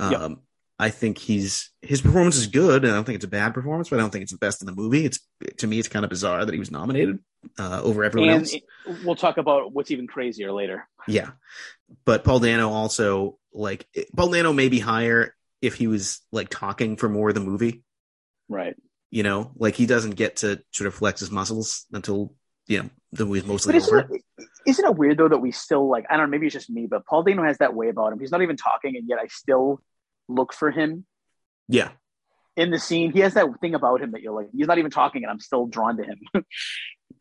[0.00, 0.38] Um, Yep.
[0.82, 3.88] I think he's his performance is good, and I don't think it's a bad performance,
[3.88, 5.04] but I don't think it's the best in the movie.
[5.06, 5.20] It's
[5.58, 7.18] to me, it's kind of bizarre that he was nominated
[7.58, 8.54] uh, over everyone And else.
[8.54, 8.64] it-
[9.04, 10.88] we'll talk about what's even crazier later.
[11.06, 11.30] Yeah.
[12.04, 16.96] But Paul Dano also like Paul Dano may be higher if he was like talking
[16.96, 17.84] for more of the movie,
[18.48, 18.74] Right.
[19.10, 22.34] you know, like he doesn't get to sort of flex his muscles until,
[22.66, 23.98] you know, the movie's mostly But over.
[24.38, 26.70] it, isn't it weird though that we still like I don't know maybe it's just
[26.70, 28.18] me but Paul Dano has that way about him.
[28.18, 29.80] He's not even talking and yet I still
[30.28, 31.04] look for him
[31.68, 31.90] Yeah.
[32.56, 33.12] in the scene.
[33.12, 35.40] He has that thing about him that you're like he's not even talking and I'm
[35.40, 36.18] still drawn to him.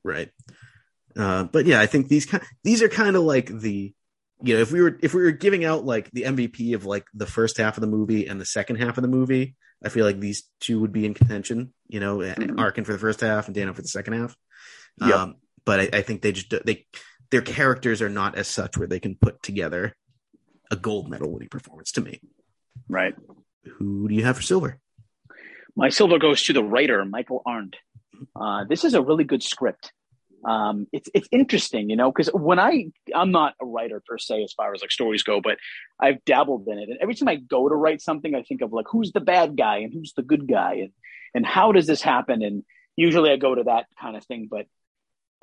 [0.04, 0.30] Right.
[1.16, 3.94] Uh, but yeah, I think these kind these are kind of like the
[4.44, 7.06] you know, if we were if we were giving out like the MVP of like
[7.14, 10.06] the first half of the movie and the second half of the movie, I feel
[10.06, 12.58] like these two would be in contention, you know, Mhm.
[12.60, 14.36] Arkin for the first half and Dano for the second half.
[15.02, 15.14] Yep.
[15.14, 15.36] Um,
[15.66, 16.88] but I, I think they just they
[17.30, 19.96] their characters are not as such where they can put together
[20.72, 22.22] a gold medal winning performance to me.
[22.90, 23.16] Right.
[23.78, 24.80] Who do you have for silver?
[25.76, 27.78] My silver goes to the writer Michael Arndt.
[28.36, 29.94] Uh, this is a really good script.
[30.44, 34.44] Um, it's it's interesting, you know, because when I I'm not a writer per se
[34.44, 35.58] as far as like stories go, but
[36.00, 38.74] I've dabbled in it, and every time I go to write something, I think of
[38.74, 40.92] like who's the bad guy and who's the good guy, and
[41.36, 42.42] and how does this happen?
[42.42, 42.64] And
[42.96, 44.66] usually I go to that kind of thing, but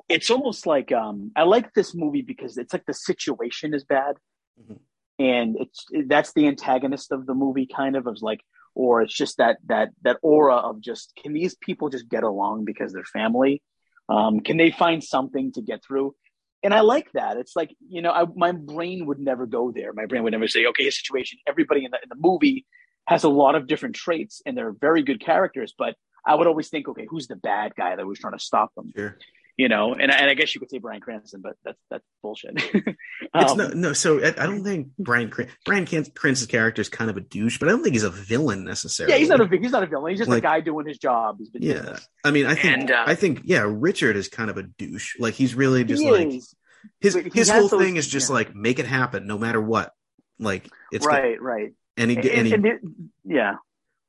[0.08, 4.16] it's almost like um, I like this movie because it's like the situation is bad,
[4.60, 4.80] Mhm.
[5.18, 8.40] And it's that's the antagonist of the movie, kind of of like,
[8.74, 12.64] or it's just that that that aura of just can these people just get along
[12.64, 13.62] because they're family?
[14.08, 16.14] Um, can they find something to get through?
[16.62, 17.36] And I like that.
[17.36, 19.92] It's like you know, I, my brain would never go there.
[19.92, 21.38] My brain would never say, okay, his situation.
[21.46, 22.66] Everybody in the in the movie
[23.06, 25.74] has a lot of different traits, and they're very good characters.
[25.76, 28.74] But I would always think, okay, who's the bad guy that was trying to stop
[28.74, 28.92] them?
[28.94, 29.16] Sure.
[29.58, 32.62] You know, and and I guess you could say Bryan Cranston, but that's that's bullshit.
[33.34, 33.92] It's Um, no, no.
[33.92, 37.20] So I, I don't think Bryan Cran- Bryan Can- Cranston's character is kind of a
[37.20, 39.12] douche, but I don't think he's a villain necessarily.
[39.14, 40.10] yeah, he's not a he's not a villain.
[40.12, 41.36] He's just Like- a guy doing his job.
[41.40, 42.08] He's been Yeah, this.
[42.24, 45.16] I mean, I think And, uh, I think yeah, Richard is kind of a douche.
[45.18, 46.54] Like he's really just He like is.
[47.00, 48.34] his his whole those- thing is just yeah.
[48.34, 49.92] like make it happen no matter what.
[50.38, 51.72] Like it's right, right.
[51.96, 52.80] and he And, and he and it-
[53.24, 53.56] yeah,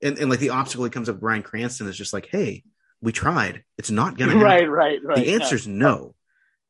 [0.04, 2.64] and, and like the obstacle that comes up with Bryan Cranston is just like, hey,
[3.02, 3.64] we tried.
[3.78, 4.44] It's not gonna happen.
[4.46, 5.18] right, right, right.
[5.18, 6.16] The answer's no.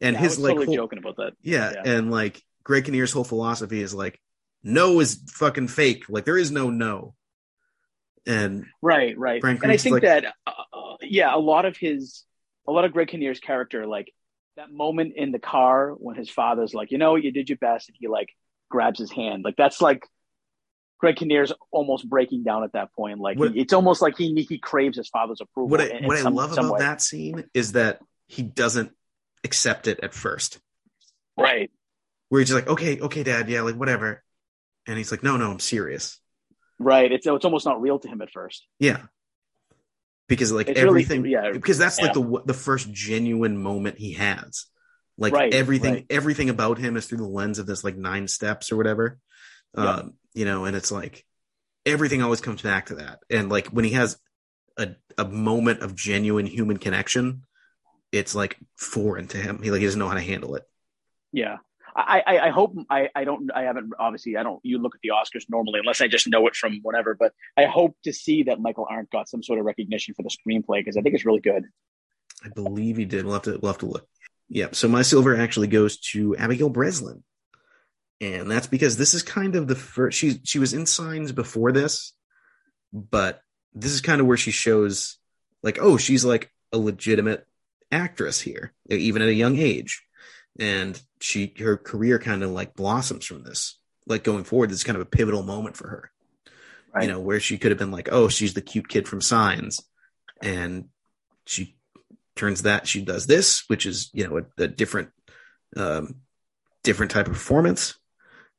[0.02, 1.34] And Yeah, his like totally whole, joking about that.
[1.42, 1.92] yeah, Yeah.
[1.94, 4.20] and like Greg Kinnear's whole philosophy is like
[4.64, 6.06] no is fucking fake.
[6.10, 7.16] Like there is no no.
[8.28, 9.42] And right, right.
[9.42, 12.24] Brian and I think like- that uh, yeah, a lot of his,
[12.68, 14.14] a lot of Greg Kinnear's character, like
[14.58, 17.88] that moment in the car when his father's like, you know, you did your best,
[17.90, 18.30] and he like
[18.70, 20.06] grabs his hand, like that's like
[21.00, 23.20] Greg Kinnear's almost breaking down at that point.
[23.20, 25.70] Like What- it's almost like he he craves his father's approval.
[25.70, 26.80] what I, in- in what I some- love about way.
[26.80, 28.92] that scene is that he doesn't
[29.44, 30.60] accept it at first.
[31.38, 31.72] right?
[32.28, 34.22] Where he's just like, okay, okay, dad, yeah, like whatever.
[34.86, 36.20] And he's like, no, no, I'm serious.
[36.78, 37.12] Right.
[37.12, 38.68] It's it's almost not real to him at first.
[38.80, 39.04] Yeah.
[40.28, 41.52] Because like It's really- everything, yeah.
[41.54, 44.66] because that's like the the first genuine moment he has.
[45.18, 46.06] Like Right, everything, right.
[46.10, 49.18] everything about him is through the lens of this like nine steps or whatever.
[49.78, 49.96] Yeah.
[49.96, 51.26] Um, you know, and it's like
[51.86, 53.20] everything always comes back to that.
[53.30, 54.18] And like when he has
[54.78, 57.44] a a moment of genuine human connection,
[58.12, 59.62] it's like foreign to him.
[59.62, 60.64] He like he doesn't know how to handle it.
[61.32, 61.58] Yeah.
[61.96, 65.02] I, I, I hope I, I don't I haven't obviously I don't you look at
[65.02, 68.44] the Oscars normally unless I just know it from whatever but I hope to see
[68.44, 71.26] that Michael Arndt got some sort of recognition for the screenplay because I think it's
[71.26, 71.66] really good.
[72.46, 73.26] I believe he did.
[73.26, 74.08] We'll have to we'll have to look.
[74.48, 74.70] Yeah.
[74.72, 77.24] So my silver actually goes to Abigail Breslin,
[78.22, 80.18] and that's because this is kind of the first.
[80.18, 82.14] She she was in Signs before this,
[82.94, 83.42] but
[83.74, 85.18] this is kind of where she shows
[85.64, 87.46] like, oh, she's like a legitimate
[87.92, 90.04] actress here, even at a young age,
[90.60, 93.78] and she her career kind of like blossoms from this.
[94.06, 96.12] Like going forward, this is kind of a pivotal moment for her.
[96.94, 97.04] Right.
[97.04, 99.80] You know, where she could have been like, oh, she's the cute kid from Signs,
[100.42, 100.86] and
[101.46, 101.78] she
[102.36, 105.10] turns that she does this, which is you know a, a different,
[105.78, 106.16] um,
[106.84, 107.99] different type of performance,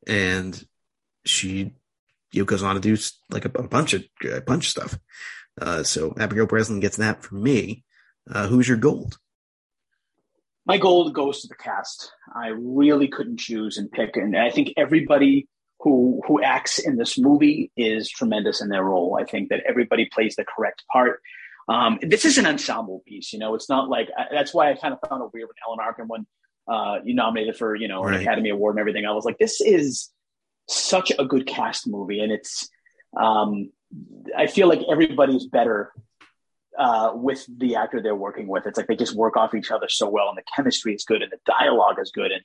[0.06, 0.62] and
[1.24, 1.74] she
[2.32, 2.96] you know, goes on to do
[3.30, 4.98] like a, a bunch of a bunch of stuff.
[5.60, 7.84] Uh, so Abigail Breslin gets that from me.
[8.30, 9.18] Uh, who's your gold?
[10.66, 12.12] My gold goes to the cast.
[12.34, 15.48] I really couldn't choose and pick, and I think everybody
[15.80, 19.18] who who acts in this movie is tremendous in their role.
[19.20, 21.20] I think that everybody plays the correct part.
[21.68, 23.54] Um, this is an ensemble piece, you know.
[23.54, 26.06] It's not like I, that's why I kind of found it weird when Alan Arkin
[26.06, 26.26] when
[26.70, 28.14] uh, you nominated for you know Right.
[28.16, 29.04] an Academy Award and everything.
[29.06, 30.10] I was like, this is
[30.68, 32.68] such a good cast movie, and it's
[33.16, 33.70] um,
[34.36, 35.92] I feel like everybody's better
[36.78, 38.66] uh, with the actor they're working with.
[38.66, 41.22] It's like they just work off each other so well, and the chemistry is good,
[41.22, 42.30] and the dialogue is good.
[42.30, 42.42] And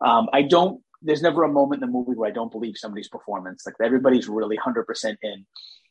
[0.00, 0.80] um, I don't.
[1.02, 3.64] There's never a moment in the movie where I don't believe somebody's performance.
[3.66, 5.44] Like everybody's really hundred percent in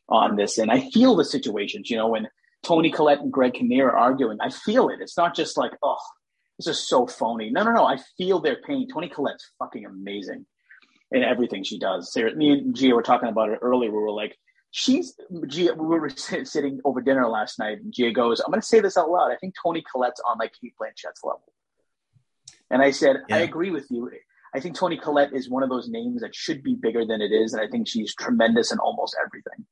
[0.08, 1.90] on this, and I feel the situations.
[1.90, 2.28] You know, when
[2.64, 5.00] Toni Collette and Greg Kinnear are arguing, I feel it.
[5.00, 5.98] It's not just like, oh,
[6.58, 7.50] this is so phony.
[7.50, 7.84] No, no, no.
[7.84, 8.88] I feel their pain.
[8.88, 10.46] Toni Collette's fucking amazing
[11.10, 12.12] in everything she does.
[12.12, 13.90] Sarah, me and Gia were talking about it earlier.
[13.90, 14.36] We were like,
[14.70, 15.14] she's
[15.46, 15.74] Gia.
[15.74, 16.08] We were
[16.44, 19.30] sitting over dinner last night, and Gia goes, "I'm going to say this out loud.
[19.30, 21.52] I think Toni Collette's on like Cate Blanchett's level."
[22.70, 23.36] And I said, Yeah.
[23.36, 24.10] I agree with you.
[24.54, 27.30] I think Toni Collette is one of those names that should be bigger than it
[27.32, 29.66] is, and I think she's tremendous in almost everything.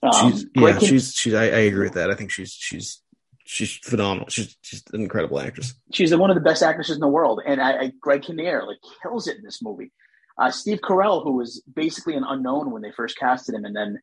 [0.00, 2.10] Um, she's yeah, she's she's I, I agree with that.
[2.10, 3.02] I think she's she's
[3.48, 4.28] she's phenomenal.
[4.28, 5.74] She's she's an incredible actress.
[5.92, 8.78] she's one of the best actresses in the world, and I, I Greg Kinnear like
[9.02, 9.90] kills it in this movie.
[10.38, 13.98] Uh, Steve Carell, who was basically an unknown when they first casted him, and then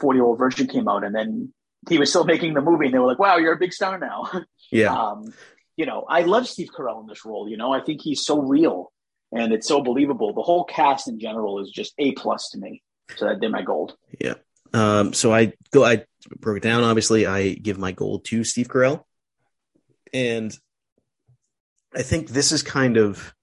[0.00, 1.52] Forty Year Old Virgin came out, and then
[1.88, 3.98] he was still making the movie, and they were like, "Wow, you're a big star
[3.98, 4.30] now."
[4.70, 5.32] Yeah, um,
[5.76, 7.48] you know, I love Steve Carell in this role.
[7.48, 8.92] You know, I think he's so real
[9.32, 10.32] and it's so believable.
[10.32, 12.82] The whole cast in general is just a plus to me.
[13.16, 13.96] So that they're my gold.
[14.20, 14.34] yeah.
[14.74, 15.84] Um, so I go.
[15.84, 16.04] I
[16.40, 16.84] broke it down.
[16.84, 19.04] Obviously, I give my gold to Steve Carell,
[20.12, 20.56] and
[21.94, 23.34] I think this is kind of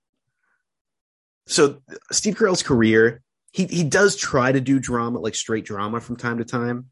[1.47, 1.81] so.
[2.11, 3.21] Steve Carell's career,
[3.51, 6.88] he he does try to do drama, like straight drama, from time to time,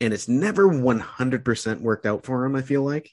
[0.00, 2.56] and it's never one hundred percent worked out for him.
[2.56, 3.10] I feel like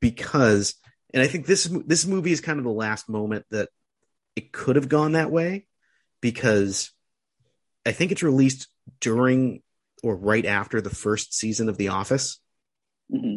[0.00, 0.74] because,
[1.12, 3.68] and I think this this movie is kind of the last moment that
[4.36, 5.66] it could have gone that way
[6.20, 6.90] because
[7.84, 8.68] I think it's released
[9.00, 9.62] during
[10.02, 12.40] or right after the first season of The Office,
[13.10, 13.36] hmm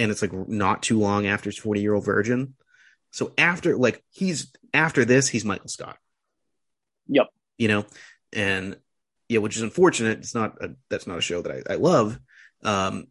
[0.00, 2.54] and it's like not too long after Forty Year Old Virgin.
[3.10, 5.98] So after like he's after this, he's Michael Scott.
[7.08, 7.26] Yep.
[7.58, 7.86] You know,
[8.32, 8.76] and
[9.28, 10.18] yeah, which is unfortunate.
[10.18, 12.18] It's not a, that's not a show that I, I love,
[12.62, 13.08] um,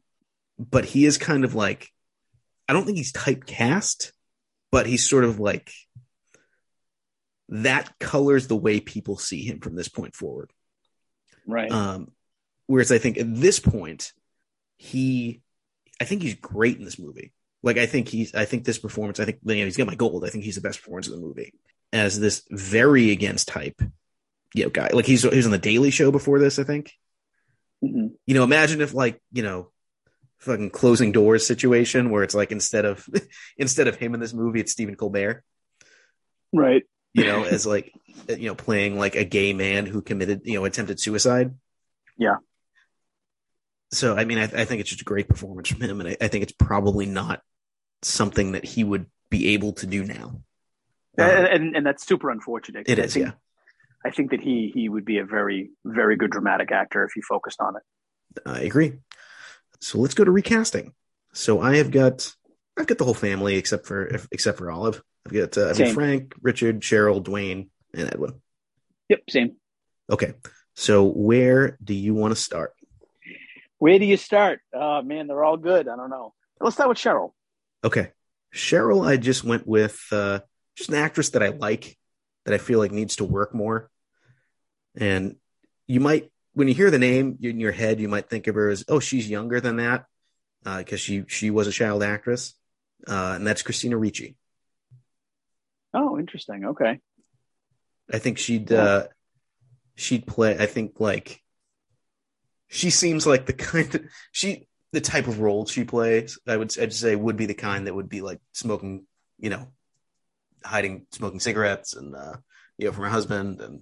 [0.58, 1.90] but he is kind of like
[2.68, 4.12] I don't think he's typecast,
[4.72, 5.72] but he's sort of like
[7.50, 10.52] that colors the way people see him from this point forward.
[11.48, 11.72] Right.
[11.72, 12.10] Um,
[12.70, 14.14] whereas I think at this point,
[14.78, 15.42] he,
[16.00, 17.34] I think he's great in this movie.
[17.64, 19.96] Like I think he's, I think this performance, I think you know, he's got my
[19.96, 20.24] gold.
[20.24, 21.52] I think he's the best performance in the movie
[21.92, 23.82] as this very against type,
[24.54, 24.92] you know, guy.
[24.94, 26.60] Like he's he was on the Daily Show before this.
[26.60, 26.94] I think.
[27.82, 29.72] hmm You know, imagine if like you know,
[30.38, 33.10] fucking closing doors situation where it's like instead of
[33.58, 35.44] instead of him in this movie, it's Stephen Colbert.
[36.54, 36.84] Right.
[37.16, 37.92] You know, as like
[38.28, 41.56] you know, playing like a gay man who committed you know attempted suicide.
[42.16, 42.36] Yeah.
[43.92, 46.18] So I mean, I, I think it's just a great performance from him, and I,
[46.22, 47.42] I think it's probably not
[48.02, 50.42] something that he would be able to do now.
[51.18, 52.88] Uh, and, and, and that's super unfortunate.
[52.88, 53.32] It is, I think, yeah.
[54.06, 57.22] I think that he he would be a very very good dramatic actor if he
[57.22, 58.42] focused on it.
[58.46, 58.94] I agree.
[59.82, 60.94] So let's go to recasting.
[61.34, 62.34] So I have got
[62.78, 65.02] I've got the whole family except for except for Olive.
[65.26, 68.42] I've got uh, I've got Frank, Richard, Cheryl, Dwayne, and Edwin.
[69.10, 69.56] Yep, same.
[70.10, 70.34] Okay.
[70.76, 72.74] So where do you want to start?
[73.80, 74.62] Where do you start?
[74.74, 75.88] Oh man, they're all good.
[75.88, 76.34] I don't know.
[76.62, 77.32] Let's start with Cheryl.
[77.84, 78.12] Okay.
[78.54, 80.40] Cheryl, I just went with uh,
[80.76, 81.98] just an actress that I like,
[82.46, 83.90] that I feel like needs to work more.
[84.96, 85.36] And
[85.88, 88.70] you might, when you hear the name in your head, you might think of her
[88.70, 90.06] as, oh, she's younger than that,
[90.64, 92.54] because she she was a child actress,
[93.08, 94.36] uh, and that's Christina Ricci.
[95.94, 96.66] Oh, interesting.
[96.66, 97.00] Okay.
[98.12, 99.08] I think she'd uh,
[99.96, 100.58] she'd play.
[100.58, 101.42] I think like
[102.70, 104.02] she seems like the kind of
[104.32, 106.40] she the type of role she plays.
[106.48, 109.06] I would I'd say would be the kind that would be like smoking,
[109.38, 109.68] you know,
[110.64, 112.38] hiding smoking cigarettes and uh,
[112.78, 113.82] you know from her husband and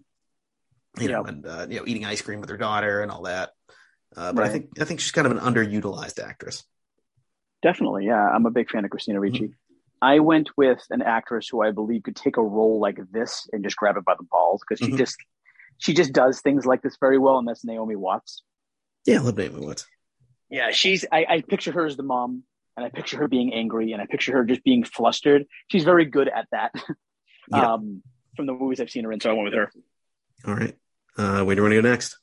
[1.00, 3.52] you know and uh, you know eating ice cream with her daughter and all that.
[4.16, 6.64] Uh, but I think I think she's kind of an underutilized actress.
[7.62, 8.30] Definitely, yeah.
[8.30, 9.52] I'm a big fan of Christina Ricci.
[10.02, 13.64] I went with an actress who I believe could take a role like this and
[13.64, 14.98] just grab it by the balls because she Mhm.
[14.98, 15.18] just
[15.80, 18.44] she just does things like this very well, and that's Naomi Watts.
[19.08, 19.88] Yeah, love Naomi Watts.
[20.50, 21.06] Yeah, she's.
[21.12, 22.44] I, I picture her as the mom,
[22.76, 25.46] and I picture her being angry, and I picture her just being flustered.
[25.70, 26.74] She's very good at that.
[27.50, 27.76] Yeah.
[27.76, 28.04] um,
[28.36, 29.72] from the movies I've seen her in, so I went with her.
[30.46, 30.76] All right,
[31.18, 32.18] uh, where do you want to go next?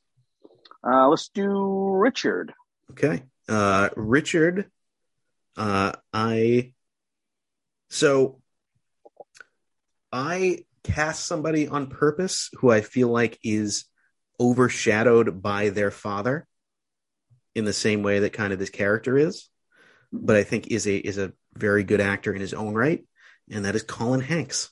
[0.87, 2.53] Uh, let's do Richard.
[2.91, 3.23] Okay.
[3.49, 4.69] Uh Richard
[5.57, 6.73] uh I
[7.89, 8.39] so
[10.11, 13.85] I cast somebody on purpose who I feel like is
[14.39, 16.47] overshadowed by their father
[17.55, 19.49] in the same way that kind of this character is,
[20.11, 23.03] but I think is a is a very good actor in his own right,
[23.49, 24.69] and that is Colin Hanks.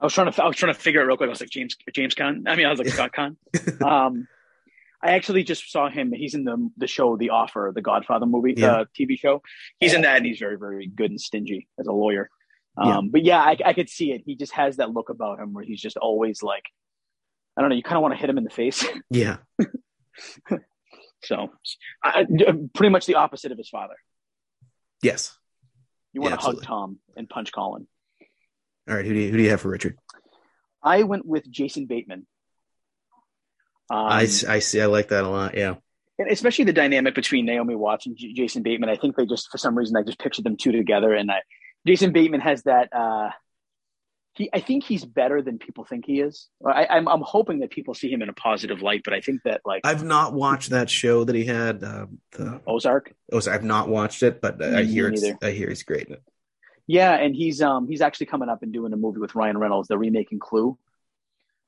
[0.00, 0.42] I was trying to.
[0.42, 1.26] I was trying to figure it real quick.
[1.28, 2.44] I was like James James Caan.
[2.46, 3.36] I mean, I was like Scott Caan.
[3.84, 4.26] Um,
[5.02, 6.12] I actually just saw him.
[6.12, 8.72] He's in the the show The Offer, the Godfather movie, Yeah.
[8.72, 9.42] uh, TV show.
[9.80, 12.30] He's in that, and he's very very good and stingy as a lawyer.
[12.76, 13.00] Um, Yeah.
[13.10, 14.22] But yeah, I, I could see it.
[14.24, 16.64] He just has that look about him where he's just always like,
[17.56, 17.76] I don't know.
[17.76, 18.84] You kind of want to hit him in the face.
[19.10, 19.38] Yeah.
[21.24, 21.50] so,
[22.02, 22.24] I,
[22.74, 23.94] pretty much the opposite of his father.
[25.02, 25.36] Yes.
[26.12, 26.62] You want Yeah, to hug.
[26.62, 27.86] Tom and punch Colin.
[28.88, 29.04] All right.
[29.04, 29.96] Who do you who do you have for Richard?
[30.82, 32.26] I went with Jason Bateman.
[33.90, 34.80] Um, I, I see.
[34.80, 35.56] I like that a lot.
[35.56, 35.74] Yeah.
[36.18, 38.88] and especially the dynamic between Naomi Watts and J- Jason Bateman.
[38.88, 41.12] I think they just, for some reason, I just pictured them two together.
[41.14, 41.42] And I,
[41.86, 42.88] Jason Bateman has that.
[42.92, 43.30] Uh,
[44.38, 46.48] he, I think he's better than people think he is.
[46.66, 49.42] I, I'm, I'm hoping that people see him in a positive light, but I think
[49.44, 51.84] that like I've not watched that show that he had.
[51.84, 55.24] Uh, the Ozark, so I've not watched it, but I Me hear it's.
[55.42, 56.22] I hear he's great in it.
[56.86, 59.88] yeah, and he's um he's actually coming up and doing a movie with Ryan Reynolds,
[59.88, 60.78] the remaking Clue.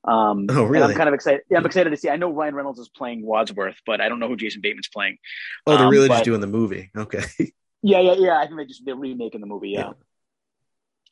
[0.03, 0.93] Um, Oh, and really?
[0.93, 1.41] I'm kind of excited.
[1.49, 2.09] Yeah, I'm excited to see.
[2.09, 5.17] I know Ryan Reynolds is playing Wadsworth, but I don't know who Jason Bateman's playing.
[5.67, 6.89] Oh, they're Um, really but- just doing the movie.
[6.97, 7.23] Okay.
[7.83, 8.37] Yeah, yeah, yeah.
[8.37, 9.69] I think they just they're remaking the movie.
[9.69, 9.93] Yeah.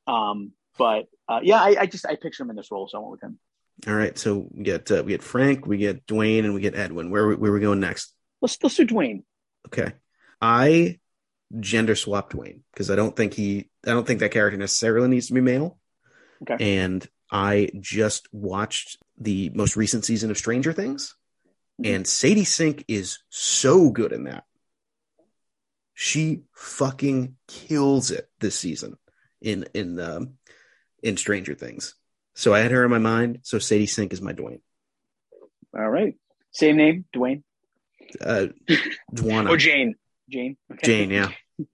[0.05, 3.01] Um, but uh, yeah, I, I just I picture him in this role, so I
[3.01, 3.39] went with him.
[3.87, 4.17] All right.
[4.17, 7.11] So we get uh, we get Frank, we get Dwayne, and we get Edwin.
[7.11, 8.13] Where where are we going next?
[8.41, 9.23] Let's let's do Dwayne.
[9.67, 9.93] Okay.
[10.41, 10.99] I
[11.59, 15.27] gender swap Dwayne because I don't think he I don't think that character necessarily needs
[15.27, 15.77] to be male.
[16.41, 16.79] Okay.
[16.79, 21.15] And I just watched the most recent season of Stranger Things,
[21.79, 21.95] Mhm.
[21.95, 24.45] and Sadie Sink is so good in that.
[25.93, 28.97] She fucking kills it this season
[29.41, 30.33] in in um,
[31.03, 31.95] in Stranger Things.
[32.35, 33.39] So I had her in my mind.
[33.43, 34.61] So Sadie Sink is my Dwayne.
[35.77, 36.15] All right,
[36.51, 37.43] same name, Dwayne
[38.21, 38.47] Uh,
[39.13, 39.49] Dwana.
[39.49, 39.95] or Jane.
[40.29, 40.57] Jane.
[40.71, 40.85] Okay.
[40.87, 41.31] Jane, yeah.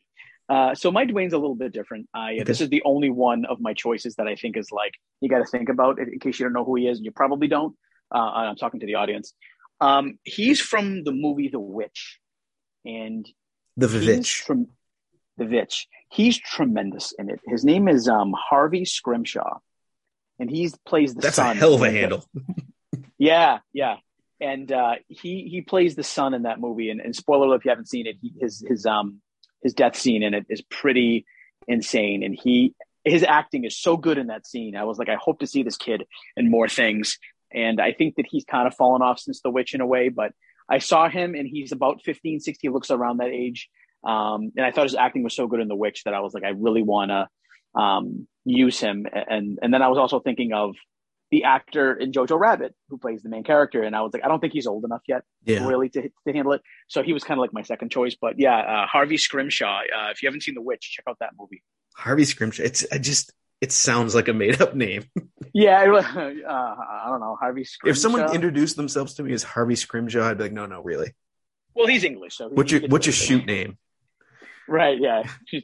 [0.47, 2.07] Uh, so my Dwayne's a little bit different.
[2.13, 5.27] I this is the only one of my choices that I think is like you
[5.27, 7.11] got to think about in in case you don't know who he is, and you
[7.11, 7.75] probably don't.
[8.13, 9.33] Uh, I'm talking to the audience.
[9.81, 12.19] Um, he's from the movie The Witch,
[12.85, 13.25] and
[13.75, 14.43] The Vivitch.
[14.43, 14.67] from
[15.37, 15.87] The Vitch.
[16.09, 17.39] He's tremendous in it.
[17.45, 19.59] His name is um, Harvey Scrimshaw,
[20.39, 22.25] and he plays the That's a hell of a handle.
[23.17, 23.97] Yeah, yeah.
[24.41, 26.89] And uh, he he plays the son in that movie.
[26.89, 29.21] And, and spoiler alert, if you haven't seen it, he, his his um
[29.63, 31.25] his death scene in it is pretty
[31.67, 32.23] insane.
[32.23, 34.75] And he his acting is so good in that scene.
[34.75, 36.05] I was like, I hope to see this kid
[36.35, 37.17] in more things.
[37.53, 40.09] And I think that he's kind of fallen off since The Witch in a way.
[40.09, 40.33] But
[40.67, 43.69] I saw him, and he's about 15, 16, looks around that age.
[44.05, 46.33] Um, and I thought his acting was so good in The Witch that I was
[46.33, 47.27] like, I really want to
[47.79, 49.05] um, use him.
[49.13, 50.75] And and then I was also thinking of
[51.31, 54.27] the actor in Jojo Rabbit who plays the main character, and I was like, I
[54.27, 55.65] don't think he's old enough yet, Yeah.
[55.67, 56.61] really, to to handle it.
[56.87, 58.15] So he was kind of like my second choice.
[58.19, 59.79] But yeah, uh, Harvey Scrimshaw.
[59.79, 61.63] Uh, if you haven't seen The Witch, check out that movie.
[61.95, 62.63] Harvey Scrimshaw.
[62.63, 65.05] It's I just it sounds like a made up name.
[65.53, 65.89] Yeah, it
[66.45, 67.91] uh, I don't know Harvey Scrimshaw.
[67.91, 71.13] If someone introduced themselves to me as Harvey Scrimshaw, I'd be like, no, no, really.
[71.73, 73.77] well, he's English, so What's your what's your shoot name?
[74.67, 74.99] Right?
[74.99, 75.23] Yeah,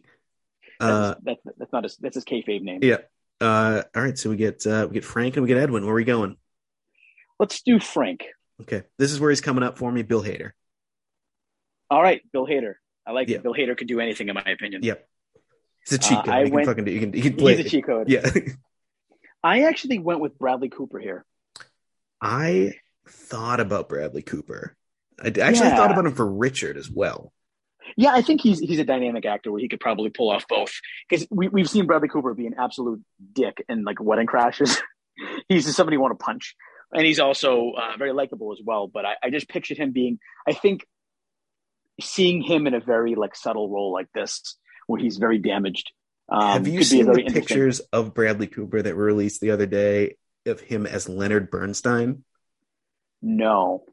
[0.80, 2.80] Uh, that's, that's that's not his that's his kayfabe name.
[2.82, 2.97] yeah.
[3.39, 4.18] Uh, all right.
[4.18, 5.84] So we get uh, we get Frank and we get Edwin.
[5.86, 6.38] Where are we going?
[7.39, 8.26] Let's do Frank.
[8.62, 8.84] Okay.
[8.97, 10.02] This is where he's coming up for me.
[10.02, 10.52] Bill Hader.
[11.91, 12.76] All right, Bill Hader.
[13.06, 13.38] I like Yeah.
[13.38, 13.43] it.
[13.43, 14.82] Bill Hader could do anything, in my opinion.
[14.84, 15.08] Yep.
[15.84, 16.30] It's a cheat Uh, code.
[16.34, 16.91] I you can fucking do.
[16.91, 17.58] You can, you can play.
[17.58, 18.10] He's a cheat code.
[18.10, 18.30] Yeah.
[19.43, 21.26] I actually went with Bradley Cooper here.
[22.22, 22.74] I
[23.08, 24.76] thought about Bradley Cooper.
[25.20, 25.76] I actually Yeah.
[25.76, 27.34] thought about him for Richard as well.
[27.95, 30.71] Yeah, I think he's he's a dynamic actor where he could probably pull off both.
[31.09, 33.01] Because we we've seen Bradley Cooper be an absolute
[33.33, 34.79] dick in like Wedding Crashers.
[35.49, 36.55] he's just somebody you want to punch,
[36.91, 38.87] and he's also uh, very likable as well.
[38.87, 40.19] But I, I just pictured him being.
[40.47, 40.85] I think
[41.99, 45.91] seeing him in a very like subtle role like this, where he's very damaged.
[46.29, 50.15] Um, Have you seen the pictures of Bradley Cooper that were released the other day
[50.45, 52.23] of him as Leonard Bernstein?
[53.21, 53.83] No,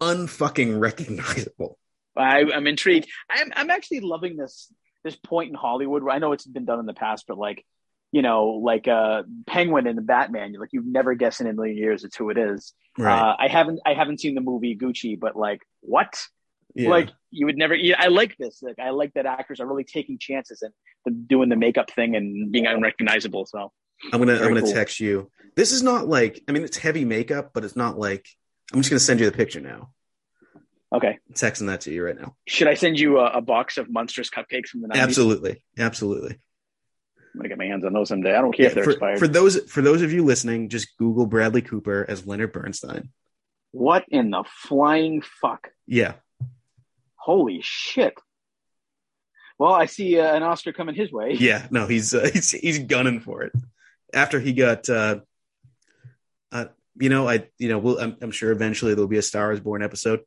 [0.00, 1.78] Unfucking recognizable.
[2.16, 3.08] I, I'm intrigued.
[3.30, 4.72] I'm I'm actually loving this
[5.04, 7.64] this point in Hollywood where I know it's been done in the past, but like
[8.12, 11.52] you know, like uh Penguin and the Batman, you're like you've never guessed in a
[11.52, 12.72] million years it's who it is.
[12.98, 13.18] Right.
[13.18, 16.26] Uh, I haven't I haven't seen the movie Gucci, but like what?
[16.76, 16.90] yeah.
[16.90, 17.74] Like you would never.
[17.74, 18.62] Yeah, I like this.
[18.62, 22.52] Like I like that actors are really taking chances and doing the makeup thing and
[22.52, 23.46] being unrecognizable.
[23.46, 23.72] So
[24.12, 24.72] I'm gonna I'm gonna cool.
[24.72, 25.30] text you.
[25.56, 28.26] This is not like I mean it's heavy makeup, but it's not like
[28.72, 29.90] I'm just gonna send you the picture now.
[30.94, 32.36] Okay, I'm texting that to you right now.
[32.46, 34.96] should I send you a, a box of monstrous cupcakes from the 90s?
[34.96, 36.38] Absolutely, absolutely.
[37.18, 38.34] I'm gonna get my hands on those someday.
[38.34, 39.18] I don't care if they're for, expired.
[39.18, 43.10] for those for those of you listening, just Google Bradley Cooper as Leonard Bernstein.
[43.72, 45.68] what in the flying fuck?
[45.86, 46.14] Yeah,
[47.26, 48.14] Holy shit!
[49.58, 51.32] Well, I see uh, an Oscar coming his way.
[51.32, 51.66] yeah.
[51.70, 53.52] No, he's uh, he's he's gunning for it.
[54.14, 55.20] After he got, uh,
[56.52, 56.66] uh,
[56.98, 59.60] you know, I you know, we'll, I'm, I'm sure eventually there'll be a Star is
[59.60, 60.20] Born episode.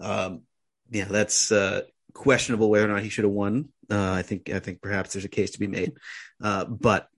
[0.00, 0.42] Um,
[0.90, 3.68] yeah, that's uh, questionable whether or not he should have won.
[3.90, 5.92] Uh, I think I think perhaps there's a case to be made,
[6.42, 7.08] uh, but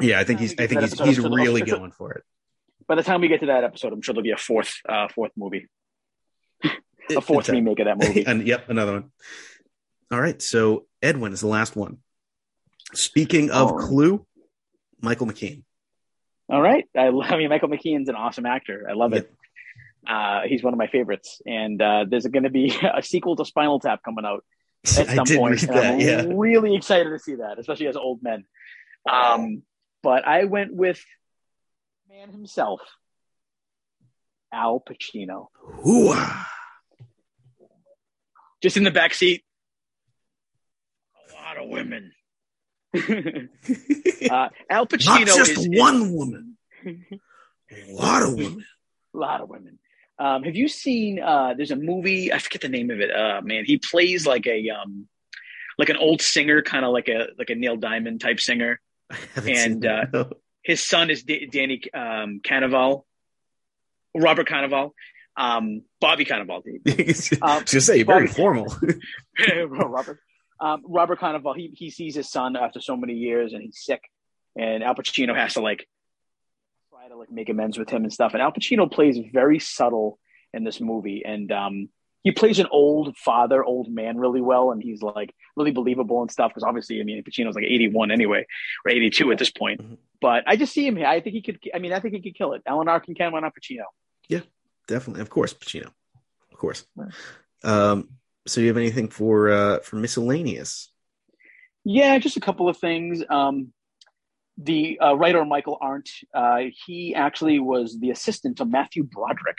[0.00, 2.24] yeah, I think he's I think he's he's really going for it.
[2.86, 5.08] By the time we get to that episode, I'm sure there'll be a fourth uh,
[5.08, 5.68] fourth movie,
[7.14, 8.24] a fourth remake of that movie.
[8.26, 9.10] and yep, another one.
[10.10, 11.98] All right, so Edwin is the last one.
[12.92, 13.78] Speaking of Oh.
[13.78, 14.26] Clue,
[15.00, 15.64] Michael McKean.
[16.54, 16.84] All right.
[16.96, 18.86] I, I mean, Michael McKean's an awesome actor.
[18.88, 19.28] I love it.
[20.06, 21.42] Uh, he's one of my favorites.
[21.44, 24.44] And uh, there's going to be a sequel to Spinal Tap coming out
[24.98, 25.62] at some point.
[25.62, 25.94] read that.
[25.94, 28.44] I'm Yeah, really excited to see that, especially as old men.
[29.10, 29.62] Um,
[30.02, 31.02] but I went with
[32.08, 32.80] man himself,
[34.52, 35.48] Al Pacino,
[35.84, 36.44] Hooah.
[38.62, 39.42] just in the back seat.
[41.30, 42.12] A lot of women.
[44.30, 48.64] uh, Al Pacino Not just is, is- one woman, a lot of women.
[49.14, 49.78] a lot of women.
[50.18, 51.20] Um, have you seen?
[51.20, 52.32] Uh, there's a movie.
[52.32, 53.10] I forget the name of it.
[53.10, 55.08] Uh, man, he plays like a um,
[55.76, 58.80] like an old singer, kind of like a like a Neil Diamond type singer.
[59.46, 59.80] And.
[59.80, 60.30] No.
[60.62, 63.02] His son is D- Danny um, Cannavale,
[64.16, 64.92] Robert Cannavale,
[65.36, 66.62] um, Bobby Cannavale.
[67.06, 68.74] Was gonna say very Bobby- formal.
[69.68, 70.20] Robert.
[70.60, 71.56] Um, Robert Cannavale.
[71.56, 74.02] He he sees his son after so many years, and he's sick,
[74.56, 75.88] and Al Pacino has to like
[76.90, 78.34] try to like make amends with him and stuff.
[78.34, 80.18] And Al Pacino plays very subtle
[80.52, 81.88] in this movie, and um,
[82.22, 86.30] he plays an old father, old man, really well, and he's like really believable and
[86.30, 86.50] stuff.
[86.50, 88.46] Because obviously, I mean, Pacino's like eighty one anyway,
[88.84, 89.82] or eighty two at this point.
[89.82, 89.98] Mhm.
[90.20, 91.06] But I just see him here.
[91.06, 91.58] I think he could.
[91.74, 92.62] I mean, I think he could kill it.
[92.66, 93.84] Alan Arkin can win Al Pacino.
[94.28, 94.40] Yeah,
[94.86, 95.90] definitely, of course, Pacino,
[96.52, 96.86] of course.
[97.62, 98.08] Um,
[98.46, 100.90] so you have anything for uh for miscellaneous?
[101.84, 103.22] Yeah, just a couple of things.
[103.28, 103.72] Um,
[104.56, 109.58] the uh, writer Michael Arndt, uh, he actually was the assistant to Matthew Broderick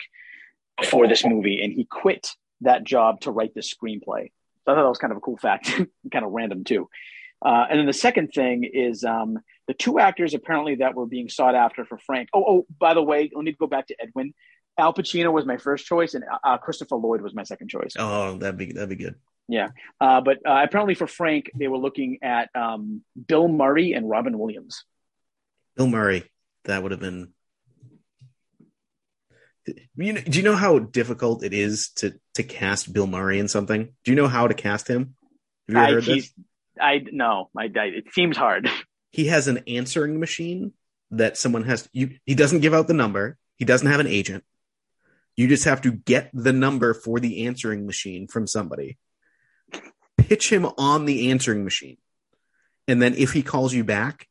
[0.84, 2.28] for this movie, and he quit
[2.62, 4.30] that job to write this screenplay.
[4.64, 5.66] So I thought that was kind of a cool fact,
[6.12, 6.88] kind of random too.
[7.44, 11.28] Uh, and then the second thing is um, the two actors apparently that were being
[11.28, 12.28] sought after for Frank.
[12.34, 14.32] Oh, oh, by the way, let me go back to Edwin.
[14.78, 17.94] Al Pacino was my first choice, and uh, Christopher Lloyd was my second choice.
[17.98, 19.14] Oh, that'd be that'd be good.
[19.48, 19.68] Yeah,
[20.00, 24.38] uh, but uh, apparently for Frank, they were looking at um, Bill Murray and Robin
[24.38, 24.84] Williams.
[25.76, 26.24] Bill Murray,
[26.64, 27.32] that would have been.
[29.96, 33.48] You know, do you know how difficult it is to to cast Bill Murray in
[33.48, 33.94] something?
[34.04, 35.14] Do you know how to cast him?
[35.68, 36.32] Have you ever I, heard this?
[36.80, 38.68] I no, I, I, it seems hard.
[39.12, 40.74] He has an answering machine
[41.10, 44.44] that someone has you he doesn't give out the number he doesn't have an agent
[45.36, 48.98] you just have to get the number for the answering machine from somebody
[50.16, 51.98] pitch him on the answering machine
[52.88, 54.28] and then if he calls you back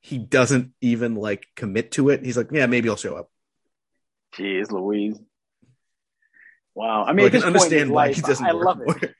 [0.00, 3.30] he doesn't even like commit to it he's like yeah maybe i'll show up
[4.34, 5.18] Jeez, Louise.
[6.74, 7.04] Wow.
[7.04, 8.98] I mean, I at can this point understand why life, he doesn't I love more.
[8.98, 9.14] it.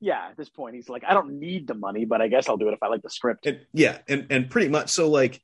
[0.00, 2.56] Yeah, at this point, he's like, I don't need the money, but I guess I'll
[2.56, 3.46] do it if I like the script.
[3.46, 5.42] And yeah, and and pretty much so like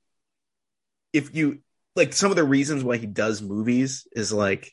[1.13, 1.59] if you
[1.97, 4.73] like some of the reasons why he does movies is like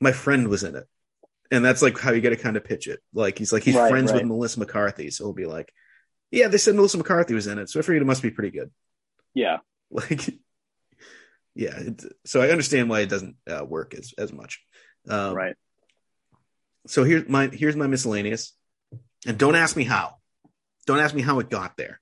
[0.00, 0.84] my friend was in it.
[1.50, 3.00] And that's like how you got to kind of pitch it.
[3.14, 4.24] Like he's like he's Right, friends with.
[4.24, 5.72] Melissa McCarthy, so he'll be like,
[6.30, 8.50] "Yeah, they said Melissa McCarthy was in it, so I figured it must be pretty
[8.50, 8.70] good."
[9.34, 9.58] Yeah.
[9.90, 10.34] Like,
[11.54, 11.78] yeah.
[12.26, 14.62] So I understand why it doesn't uh, work as as much.
[15.08, 15.54] Um, right.
[16.86, 18.52] so here's my here's my miscellaneous
[19.26, 20.16] and don't ask me how
[20.86, 22.00] don't ask me how it got there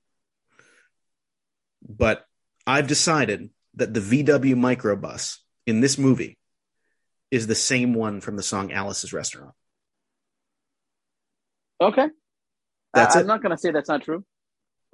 [1.87, 2.25] but
[2.65, 6.36] i've decided that the vw microbus in this movie
[7.31, 9.53] is the same one from the song alice's restaurant
[11.79, 12.07] Okay.
[12.93, 14.25] That's I, I'm not going to say that's not true.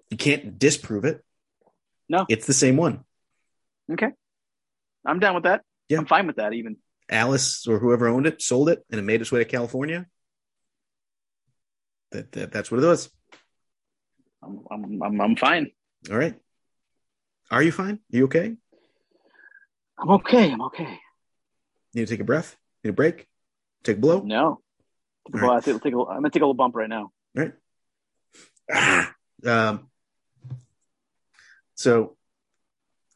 [0.09, 1.23] you can't disprove it
[2.09, 2.25] No.
[2.29, 3.03] it's the same one
[3.91, 4.09] Okay.
[5.05, 5.61] I'm down with that.
[5.89, 5.97] Yeah.
[5.99, 6.77] I'm fine with that, even.
[7.09, 10.05] alice or whoever owned it sold it and it made its way to california
[12.11, 13.09] that, that that's what it was
[14.43, 15.71] I'm, I'm, I'm, I'm fine.
[16.11, 16.35] all right
[17.51, 18.55] are you fine you okay
[19.97, 20.51] I'm okay.
[20.51, 20.99] I'm okay.
[21.93, 23.27] Need to take a breath need a break
[23.83, 24.45] take a blow No.
[24.45, 24.59] All
[25.31, 25.57] Well, right.
[25.57, 27.11] I think, take a, I'm going to take a little bump right now.
[27.35, 27.53] right?
[29.45, 29.89] um,
[31.75, 32.15] so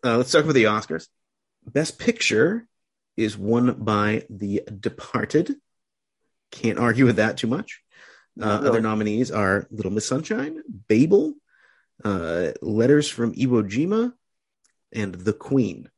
[0.05, 1.07] uh, let's talk about the Oscars.
[1.65, 2.67] Best Picture
[3.17, 5.55] is won by The Departed.
[6.51, 7.81] Can't argue with that too much.
[8.41, 8.69] Uh, really.
[8.69, 11.33] Other nominees are Little Miss Sunshine, Babel,
[12.05, 14.13] uh, Letters from Iwo Jima,
[14.93, 15.89] and The Queen.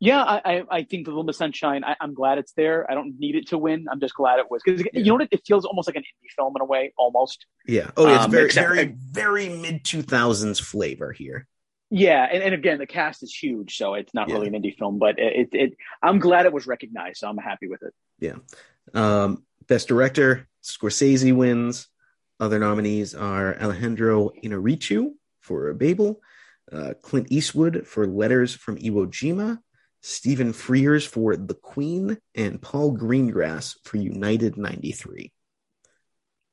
[0.00, 1.82] Yeah, I, I, I think the Little Miss Sunshine.
[1.82, 2.88] I, I'm glad it's there.
[2.88, 3.86] I don't need it to win.
[3.90, 5.28] I'm just glad it was because you know what?
[5.32, 7.46] It, feels almost like an indie film in a way, almost.
[7.66, 7.90] Yeah.
[7.96, 11.46] Oh, yeah, it's Um, very, except- very, very mid two thousands flavor here.
[11.90, 14.34] Yeah, and, and again, the cast is huge, so it's not Yeah.
[14.34, 15.76] really an indie film, but it, it, it.
[16.02, 17.94] I'm glad it was recognized, so I'm happy with it.
[18.20, 18.34] Yeah.
[18.94, 21.88] Um, Best Director, Scorsese wins.
[22.38, 26.20] Other nominees are Alejandro Inarritu for Babel,
[26.70, 29.58] uh, Clint Eastwood for Letters from Iwo Jima,
[30.00, 35.32] Stephen Frears for The Queen, and Paul Greengrass for United 93.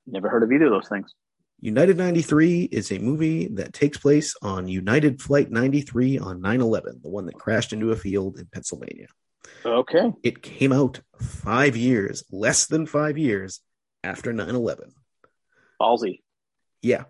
[0.08, 1.14] Never heard of either of those things.
[1.62, 7.00] United 93 is a movie that takes place on United Flight 93 on 9 11,
[7.02, 9.08] the one that crashed into a field in Pennsylvania.
[9.66, 13.62] Okay, It came out five years, less than five years
[14.04, 14.92] after 9 11.
[15.82, 16.22] ballsy.
[16.82, 17.04] yeah,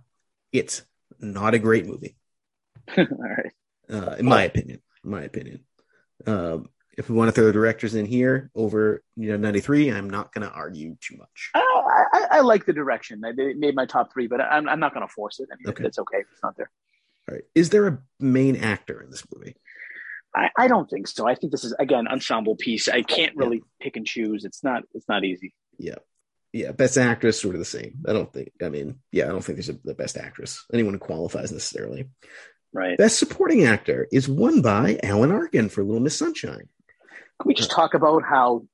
[0.52, 0.84] it's
[1.20, 2.16] not a great movie,
[2.98, 3.52] All right.
[3.90, 4.82] uh, in my opinion.
[5.04, 5.64] In my opinion.
[6.28, 10.10] Um, if we want to throw the directors in here over you know 93, I'm
[10.10, 11.52] not going to argue too much.
[11.54, 13.22] I, I, I like the direction.
[13.26, 15.50] I it made my top three, but I'm, I'm not going to force it.
[15.52, 15.84] I mean, Okay.
[15.84, 16.70] that's okay if it's not there.
[17.28, 17.44] All right.
[17.54, 19.56] Is there a main actor in this movie?
[20.36, 21.28] I, I don't think so.
[21.28, 22.88] I think this is again ensemble piece.
[22.88, 24.46] I can't really pick and choose.
[24.46, 24.84] It's not.
[24.94, 25.54] It's not easy.
[25.78, 25.96] Yeah
[26.56, 27.96] yeah, best actress, sort of the same.
[28.08, 30.94] I don't think, I mean, yeah, I don't think there's a, the best actress, anyone
[30.94, 32.08] who qualifies necessarily.
[32.76, 32.98] Right.
[32.98, 36.68] Best supporting actor is won by Alan Arkin for Little Miss Sunshine.
[37.42, 38.68] Can we just talk about how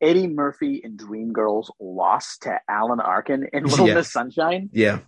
[0.00, 3.94] Eddie Murphy in Dreamgirls lost to Alan Arkin in Little Yeah.
[3.94, 4.68] Miss Sunshine?
[4.72, 4.98] Yeah.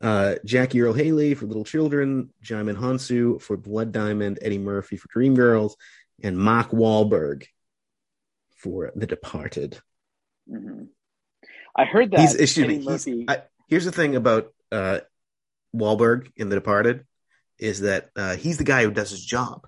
[0.00, 5.08] Uh, Jackie Earle Haley for Little Children, Djimon Hounsou for Blood Diamond, Eddie Murphy for
[5.08, 5.74] Dreamgirls,
[6.22, 7.44] and Mark Wahlberg
[8.56, 9.78] for The Departed.
[10.50, 10.88] Mhm.
[11.76, 12.20] I heard that.
[12.20, 12.84] He's excuse Eddie me.
[12.84, 13.24] Murphy.
[13.28, 15.00] I, here's the thing about uh,
[15.74, 17.04] Wahlberg in The Departed
[17.58, 19.66] is that uh, he's the guy who does his job.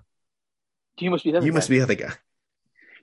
[0.99, 1.31] you must be.
[1.31, 1.73] the other You must guy.
[1.73, 2.13] be the other guy.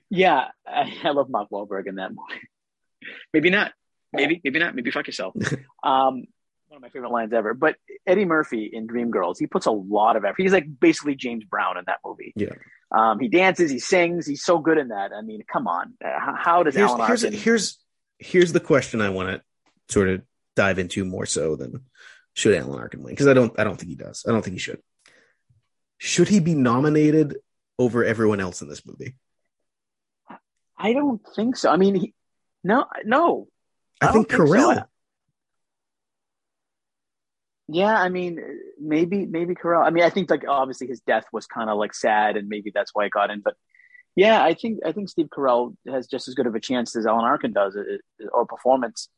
[0.09, 2.41] Yeah, I, I love Mark Wahlberg in that movie.
[3.33, 3.73] maybe not.
[4.13, 4.39] Maybe.
[4.43, 4.75] Maybe not.
[4.75, 5.35] Maybe fuck yourself.
[5.83, 6.25] um,
[6.67, 7.53] one of my favorite lines ever.
[7.53, 7.75] But
[8.05, 10.41] Eddie Murphy in Dreamgirls, he puts a lot of effort.
[10.41, 12.33] He's like basically James Brown in that movie.
[12.35, 12.53] Yeah.
[12.95, 15.11] Um, he dances, he sings, he's so good in that.
[15.11, 15.93] I mean, come on.
[16.03, 17.39] Uh, how, how does Here's, Alan here's, Arkin?
[17.39, 17.79] here's
[18.19, 20.21] here's the question I want to sort of
[20.55, 21.81] dive into more so than
[22.35, 24.23] should Alan Arkin win because I don't I don't think he does.
[24.27, 24.81] I don't think he should.
[25.97, 27.37] Should he be nominated
[27.79, 29.15] over everyone else in this movie?
[30.77, 31.71] I don't think so.
[31.71, 32.13] I mean, he,
[32.63, 33.47] no, no.
[34.01, 34.53] I, I think think so.
[34.53, 34.85] Carell.
[37.67, 38.39] Yeah, I mean,
[38.79, 39.85] maybe maybe Carell.
[39.85, 42.71] I mean, I think like obviously his death was kind of like sad, and maybe
[42.73, 43.39] that's why it got in.
[43.39, 43.55] But
[44.15, 47.05] yeah, I think I think Steve Carell has just as good of a chance as
[47.05, 47.77] Alan Arkin does,
[48.31, 49.09] or performance.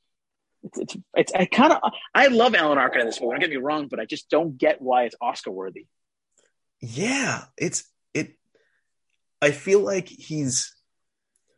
[0.67, 1.79] It's it's, it's I kind of
[2.13, 3.31] I love Alan Arkin in this movie.
[3.31, 5.87] Don't get me wrong, but I just don't get why it's Oscar worthy.
[6.81, 8.35] Yeah, it's it.
[9.41, 10.73] I feel like he's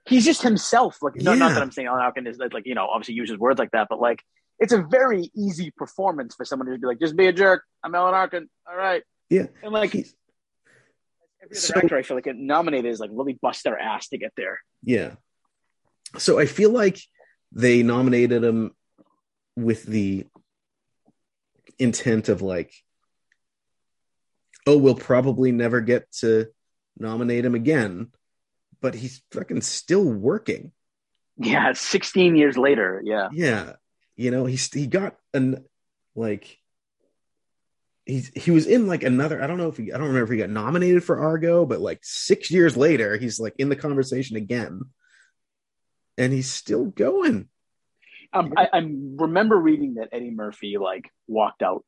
[0.08, 0.98] He's just himself.
[1.04, 1.54] Like, no, not Yeah.
[1.56, 4.00] that I'm saying Alan Arkin is like, you know, obviously uses words like that, but
[4.02, 4.24] like,
[4.58, 7.64] it's a very easy performance for someone to just be like, just be a jerk.
[7.84, 8.50] I'm Alan Arkin.
[8.68, 9.04] All right.
[9.30, 9.46] yeah.
[9.62, 10.16] And like, He's,
[11.44, 14.08] every other So- actor I feel like get nominated is like really bust their ass
[14.10, 14.60] to get there.
[14.84, 15.12] Yeah.
[16.18, 17.00] So I feel like
[17.52, 18.72] they nominated him
[19.64, 20.26] with the
[21.78, 22.74] intent of like,
[24.68, 26.48] oh, we'll probably never get to
[26.98, 28.12] nominate him again,
[28.82, 30.72] but he's fucking still working.
[31.38, 33.02] Yeah, 16 years later.
[33.04, 33.30] Yeah.
[33.32, 33.74] Yeah.
[34.16, 35.64] You know, he's he got an
[36.14, 36.58] like
[38.06, 40.32] he's he was in like another I don't know if he I don't remember if
[40.32, 44.36] he got nominated for Argo, but like six years later, he's like in the conversation
[44.36, 44.82] again.
[46.18, 47.48] And he's still going.
[48.32, 51.84] Um, I, I remember reading that Eddie Murphy like walked out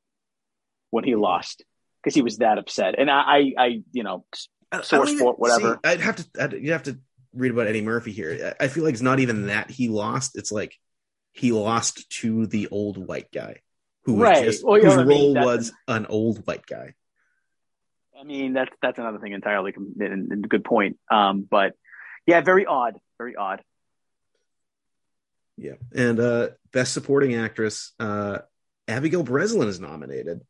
[0.90, 1.64] when he lost
[2.02, 2.96] because he was that upset.
[2.98, 4.26] And I, I, I you know,
[4.84, 5.80] Source for whatever.
[5.84, 6.26] see, I'd have to.
[6.42, 6.98] I'd, you'd have to
[7.34, 8.56] read about Eddie Murphy here.
[8.60, 10.38] I feel like it's not even that he lost.
[10.38, 10.76] It's like
[11.34, 13.62] he lost to the old white guy
[14.04, 14.46] who was Right.
[14.46, 15.36] just, Well, whose what I mean?
[15.36, 16.94] role was an old white guy.
[18.20, 19.74] I mean, that's that's another thing entirely.
[19.74, 20.98] Good point.
[21.10, 21.74] Um, but
[22.26, 23.00] yeah, very odd.
[23.18, 23.62] Very odd.
[25.58, 28.40] Yeah, and uh, best supporting actress, uh,
[28.88, 30.42] Abigail Breslin is nominated.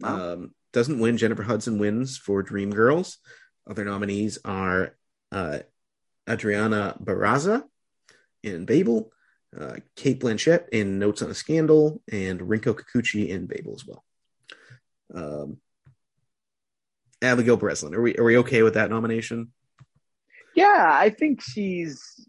[0.00, 0.32] Wow.
[0.32, 1.18] Um, doesn't win.
[1.18, 3.16] Jennifer Hudson wins for Dreamgirls.
[3.68, 4.96] Other nominees are
[5.30, 5.60] uh,
[6.28, 7.64] Adriana Barraza
[8.42, 9.12] in Babel,
[9.58, 14.04] uh, Cate Blanchett in Notes on a Scandal, and Rinko Kikuchi in Babel as well.
[15.14, 15.58] Um,
[17.20, 19.52] Abigail Breslin, are we are we okay with that nomination?
[20.54, 22.26] Yeah, I think she's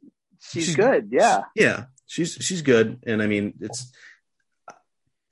[0.51, 1.09] she's, She's- good.
[1.11, 1.41] Yeah.
[1.55, 3.91] Yeah, she's she's good, and I mean it's.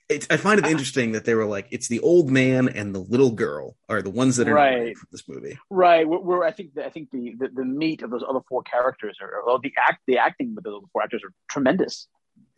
[0.09, 2.99] It's, I find it interesting that they were like, it's the old man and the
[2.99, 4.97] little girl are the ones that are Right.
[4.97, 5.57] for this movie.
[5.69, 6.05] Right.
[6.05, 8.61] We're, we're I think the, I think the, the the meat of those other four
[8.63, 12.09] characters are well, the act the acting with those other four actors are tremendous.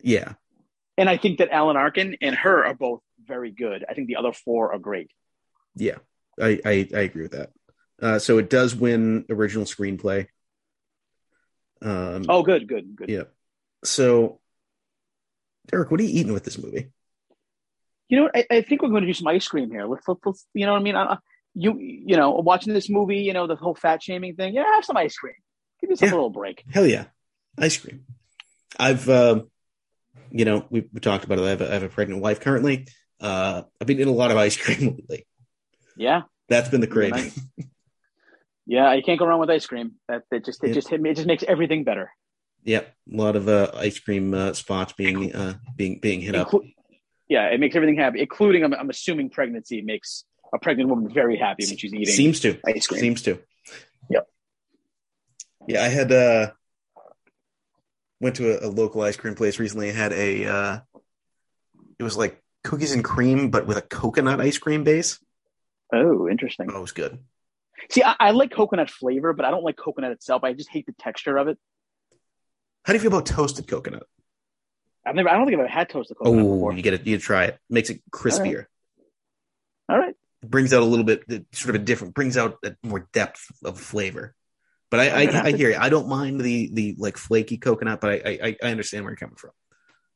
[0.02, 0.32] Yeah,
[0.98, 3.84] And I think that Alan Arkin and her are both very good.
[3.88, 5.12] I think the other four are great.
[5.76, 5.98] yeah,
[6.40, 7.50] I I, I agree with that.
[8.02, 10.26] Uh, so it does win original screenplay.
[11.84, 13.08] Um, Oh, good, good, good.
[13.08, 13.24] yeah.
[13.84, 14.40] So,
[15.70, 16.90] Derek, what are you eating with this movie?
[18.08, 18.30] You know.
[18.34, 19.84] I, I think we're going to do some ice cream here.
[19.86, 20.96] Let's, let's, let's you know what I mean?
[20.96, 21.16] Uh,
[21.54, 24.54] you, you know, watching this movie, you know, the whole fat shaming thing.
[24.54, 25.34] Yeah, have some ice cream.
[25.80, 26.14] Give yourself Yeah.
[26.14, 26.64] a little break.
[26.72, 27.04] Hell yeah,
[27.58, 28.04] ice cream.
[28.78, 29.42] I've, uh,
[30.30, 31.44] you know, we, we talked about it.
[31.44, 32.88] I have, a, I have a pregnant wife currently.
[33.20, 35.26] Uh, I've been eating a lot of ice cream lately.
[35.96, 37.30] Yeah, That's been the craving.
[38.66, 38.92] Yeah.
[38.94, 39.92] You can't go wrong with ice cream.
[40.08, 40.74] That that just it Yeah.
[40.74, 42.10] just it just makes everything better.
[42.64, 46.50] Yep, a lot of uh, ice cream uh, spots being uh, being being hit up.
[47.28, 51.36] Yeah, it makes everything happy, including I'm, I'm assuming pregnancy makes a pregnant woman very
[51.36, 52.58] happy when she's eating Seems to.
[52.66, 53.00] ice cream.
[53.00, 53.38] Seems to.
[54.10, 54.28] Yep.
[55.68, 56.50] Yeah, I had uh
[58.20, 59.90] went to a, a local ice cream place recently.
[59.90, 60.80] I had a uh
[61.98, 65.18] it was like cookies and cream, but with a coconut ice cream base.
[65.92, 66.70] Oh, interesting.
[66.72, 67.18] Oh, it was good.
[67.90, 70.44] See, I, I like coconut flavor, but I don't like coconut itself.
[70.44, 71.58] I just hate the texture of it.
[72.84, 74.04] How do you feel about toasted coconut?
[75.06, 75.28] I've never.
[75.28, 77.06] I don't think I've ever had toasted coconut Oh, you get it.
[77.06, 77.58] You try it.
[77.68, 78.66] Makes it crispier.
[79.88, 80.14] All right.
[80.42, 82.14] Brings out a little bit, sort of a different.
[82.14, 84.34] Brings out a more depth of flavor.
[84.90, 85.76] But I, I, I hear you.
[85.78, 89.16] I don't mind the the like flaky coconut, but I, I I understand where you're
[89.16, 89.50] coming from.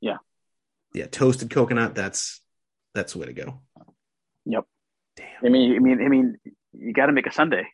[0.00, 0.18] Yeah.
[0.94, 1.06] yeah.
[1.06, 1.94] Toasted coconut.
[1.94, 2.40] That's
[2.94, 3.60] that's the way to go.
[4.44, 4.64] Yep.
[5.16, 5.26] Damn.
[5.44, 6.36] I mean, I mean, I mean,
[6.72, 7.66] you got to make a Sunday.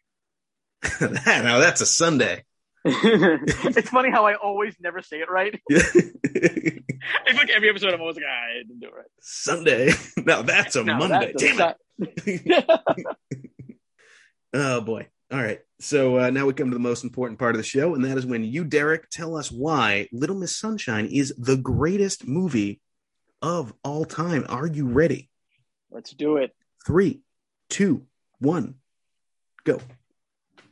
[1.01, 2.45] now that's a Sunday.
[2.85, 5.59] it's funny how I always never say it right.
[5.71, 6.83] Sunday.
[7.27, 9.07] It's like every episode I'm always like, ah, I didn't do it right.
[9.21, 9.93] Sunday.
[10.19, 11.33] Now that's a No, Monday.
[11.37, 12.67] that's Damn a- it.
[14.53, 15.09] Oh boy.
[15.33, 15.61] All right.
[15.81, 18.17] So uh, now we come to the most important part of the show, and that
[18.17, 22.81] is when you, Derek, tell us why Little Miss Sunshine is the greatest movie
[23.43, 24.47] of all time.
[24.49, 25.29] Are you ready?
[25.91, 26.55] Let's do it.
[26.87, 27.21] Three,
[27.69, 28.07] two,
[28.39, 28.77] one,
[29.65, 29.81] go.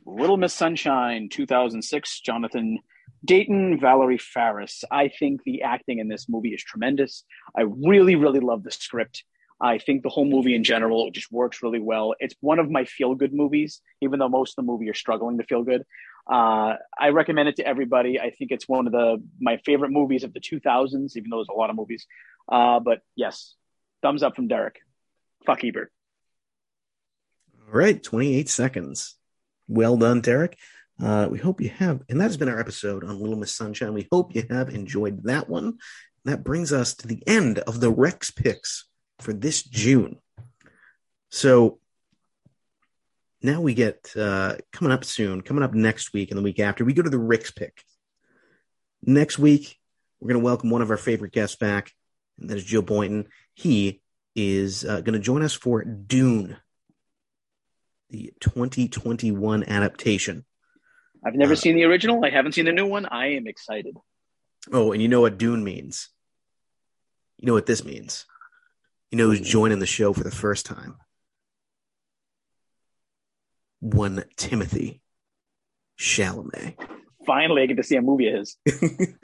[0.05, 2.79] Little Miss Sunshine, 2006, Jonathan
[3.25, 4.83] Dayton, Valerie Faris.
[4.91, 7.23] I think the acting in this movie is tremendous.
[7.57, 9.23] I really, really love the script.
[9.61, 12.15] I think the whole movie in general just works really well.
[12.19, 15.37] It's one of my feel good movies, even though most of the movie are struggling
[15.37, 15.83] to feel good.
[16.29, 18.19] Uh, I recommend it to everybody.
[18.19, 21.47] I think it's one of the my favorite movies of the 2000s, even though there's
[21.49, 22.05] a lot of movies.
[22.51, 23.55] Uh, but yes,
[24.01, 24.79] thumbs up from Derek.
[25.45, 25.91] Fuck Ebert.
[27.65, 29.15] All right, 28 seconds.
[29.67, 30.57] Well done, Derek.
[31.01, 33.93] Uh, we hope you have, and that has been our episode on Little Miss Sunshine.
[33.93, 35.79] We hope you have enjoyed that one.
[36.25, 38.85] That brings us to the end of the Rek's picks
[39.19, 40.17] for this June.
[41.31, 41.79] So,
[43.41, 46.85] now we get uh, coming up soon, coming up next week and the week after,
[46.85, 47.83] we go to the Rick's pick.
[49.01, 49.79] Next week,
[50.19, 51.91] we're going to welcome one of our favorite guests back,
[52.39, 53.27] and that is Joe Boynton.
[53.53, 54.01] He
[54.35, 56.57] is uh, going to join us for Dune,
[58.13, 60.45] the 2021 adaptation.
[61.25, 62.23] I've never Uh, seen the original.
[62.23, 63.07] I haven't seen the new one.
[63.07, 63.97] I am excited.
[64.71, 66.09] Oh, and you know what Dune means?
[67.39, 68.25] You know what this means?
[69.09, 70.95] You know who's joining the show for the first time?
[73.79, 74.99] One Timothée
[75.99, 76.75] Chalamet.
[77.25, 78.57] Finally, I get to see a movie of his.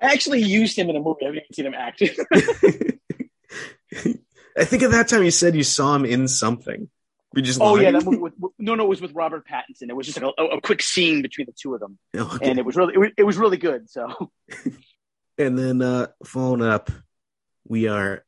[0.00, 1.22] I actually used him in a movie.
[1.22, 2.02] I haven't even seen him act.
[4.56, 6.88] I think at that time you said you saw him in something.
[7.34, 8.16] We just oh yeah, that movie.
[8.16, 9.88] With, no, no, it was with Robert Pattinson.
[9.90, 12.48] It was just like a, a quick scene between the two of them, Okay.
[12.48, 13.90] and it was really, it was, it was really good.
[13.90, 14.30] So
[15.38, 16.90] And then uh following up,
[17.66, 18.24] we are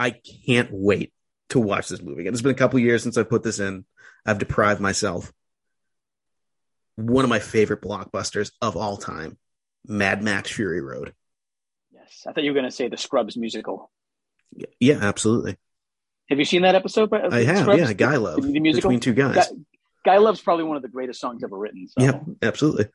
[0.00, 0.10] I
[0.46, 1.12] can't wait
[1.50, 2.26] to watch this movie.
[2.26, 3.84] It's been a couple years since I put this in.
[4.24, 5.30] I've deprived myself.
[6.96, 9.38] One of my favorite blockbusters of all time,
[9.86, 11.14] Mad Max Fury Road.
[11.92, 13.90] yes, I thought you were going to say the Scrubs musical.
[14.80, 15.58] Yeah, absolutely.
[16.32, 17.10] Have you seen that episode?
[17.10, 17.58] by- I have.
[17.58, 17.78] Scrubs?
[17.78, 18.40] Yeah, Guy Love.
[18.40, 18.88] The musical?
[18.88, 19.34] Between two guys.
[19.36, 19.46] Guy,
[20.04, 21.86] Guy Love's probably one of the greatest songs ever written.
[21.88, 22.02] So.
[22.02, 22.86] Yeah, absolutely.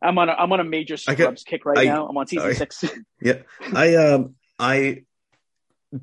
[0.00, 2.06] I'm on a, I'm on a major Scrubs got- kick right I- now.
[2.06, 2.84] I'm on season I- six.
[3.74, 5.02] I um I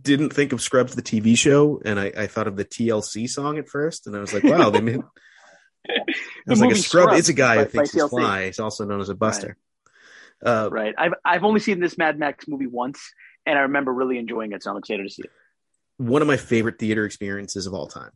[0.01, 3.57] didn't think of Scrubs the TV show, and I, I thought of the TLC song
[3.57, 4.99] at first, and I was like, wow, they made.
[5.89, 5.93] I
[6.45, 7.05] was like a scrub.
[7.05, 8.45] Scrubs It's a guy by- who thinks he's fly.
[8.47, 9.55] He's also known as a buster.
[10.45, 10.93] Uh, right.
[10.97, 13.13] I've I've only seen this Mad Max movie once,
[13.45, 14.61] and I remember really enjoying it.
[14.63, 15.31] So I'm excited to see it.
[15.99, 18.11] One of my favorite theater experiences of all time.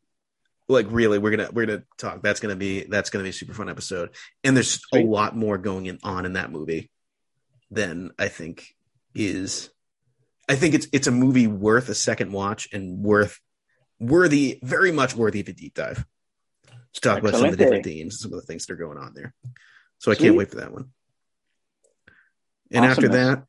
[0.70, 2.22] Like really, we're gonna we're gonna talk.
[2.24, 4.12] That's gonna be that's gonna be a super fun episode.
[4.44, 6.90] And there's a lot more going in, on in that movie
[7.70, 8.74] than I think
[9.14, 9.70] is.
[10.48, 13.40] I think it's it's a movie worth a second watch and worth
[14.00, 16.06] worthy, very much worthy of a deep dive.
[16.94, 19.00] To talk about some of the different themes, some of the things that are going
[19.00, 19.34] on there.
[19.98, 20.92] So I can't wait for that one.
[22.72, 23.44] And after that,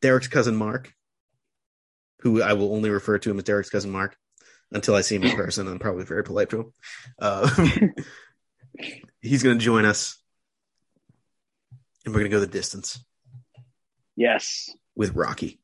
[0.00, 0.92] Derek's cousin Mark,
[2.24, 4.16] who I will only refer to him as Derek's cousin Mark
[4.72, 5.68] until I see him in person.
[5.68, 6.72] I'm probably very polite to him.
[7.18, 7.68] Uh,
[9.20, 10.18] he's going to join us,
[12.04, 12.98] and we're going to go the distance
[14.16, 14.70] Yes.
[14.96, 15.60] with Rocky.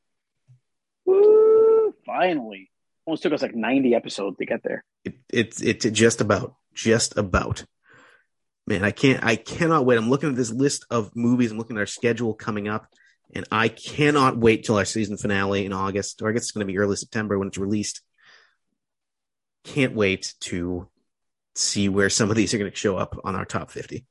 [1.05, 1.93] Woo!
[2.05, 2.69] Finally.
[3.05, 4.85] Almost took us like 90 episodes to get there.
[5.03, 7.65] It, it's it's just about just about.
[8.67, 9.97] Man, I can't I cannot wait.
[9.97, 11.51] I'm looking at this list of movies.
[11.51, 12.85] I'm looking at our schedule coming up,
[13.33, 16.65] and I cannot wait till our season finale in August, or I guess it's going
[16.65, 18.01] to be early September when it's released.
[19.63, 20.87] Can't wait to
[21.55, 24.05] see where some of these are going to show up on our top 50.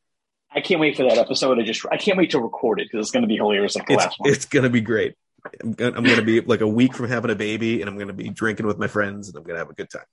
[0.53, 1.59] I can't wait for that episode.
[1.59, 3.87] I just I can't wait to record it because it's going to be hilarious like
[3.87, 4.31] the It's, last one.
[4.31, 5.15] it's going to be great.
[5.63, 7.97] I'm going, I'm going to be like a week from having a baby, and I'm
[7.97, 10.05] going to be drinking with my friends, and I'm going to have a good time.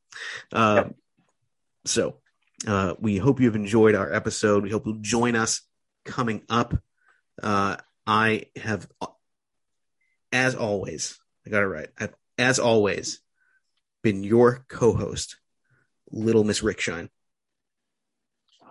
[0.52, 0.96] Uh, Yep.
[1.86, 2.18] So,
[2.68, 4.64] uh, we hope you've enjoyed our episode.
[4.64, 5.62] We hope you'll join us
[6.06, 6.74] coming up.
[7.42, 7.78] Uh,
[8.08, 8.88] I have,
[10.32, 11.90] as always, I got it right.
[12.00, 13.20] I've, as always,
[14.02, 15.36] been your co-host,
[16.10, 17.10] Little Miss Rickshine.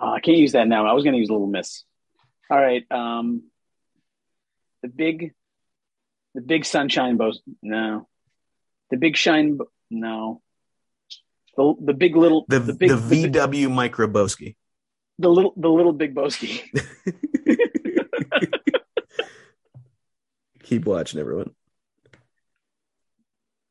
[0.01, 0.87] Oh, I can't use that now.
[0.87, 1.85] I was going to use Little Miss.
[2.51, 2.85] All right.
[2.91, 3.45] Um,
[4.83, 5.35] the big,
[6.35, 7.37] the big sunshine boat.
[7.63, 8.09] No,
[8.91, 9.57] the big shine.
[9.59, 10.43] Bo- no,
[11.57, 14.57] the the big little The the the, big VW Microboski.
[15.19, 16.63] the little the little big Boski.
[20.67, 21.55] Keep watching, everyone.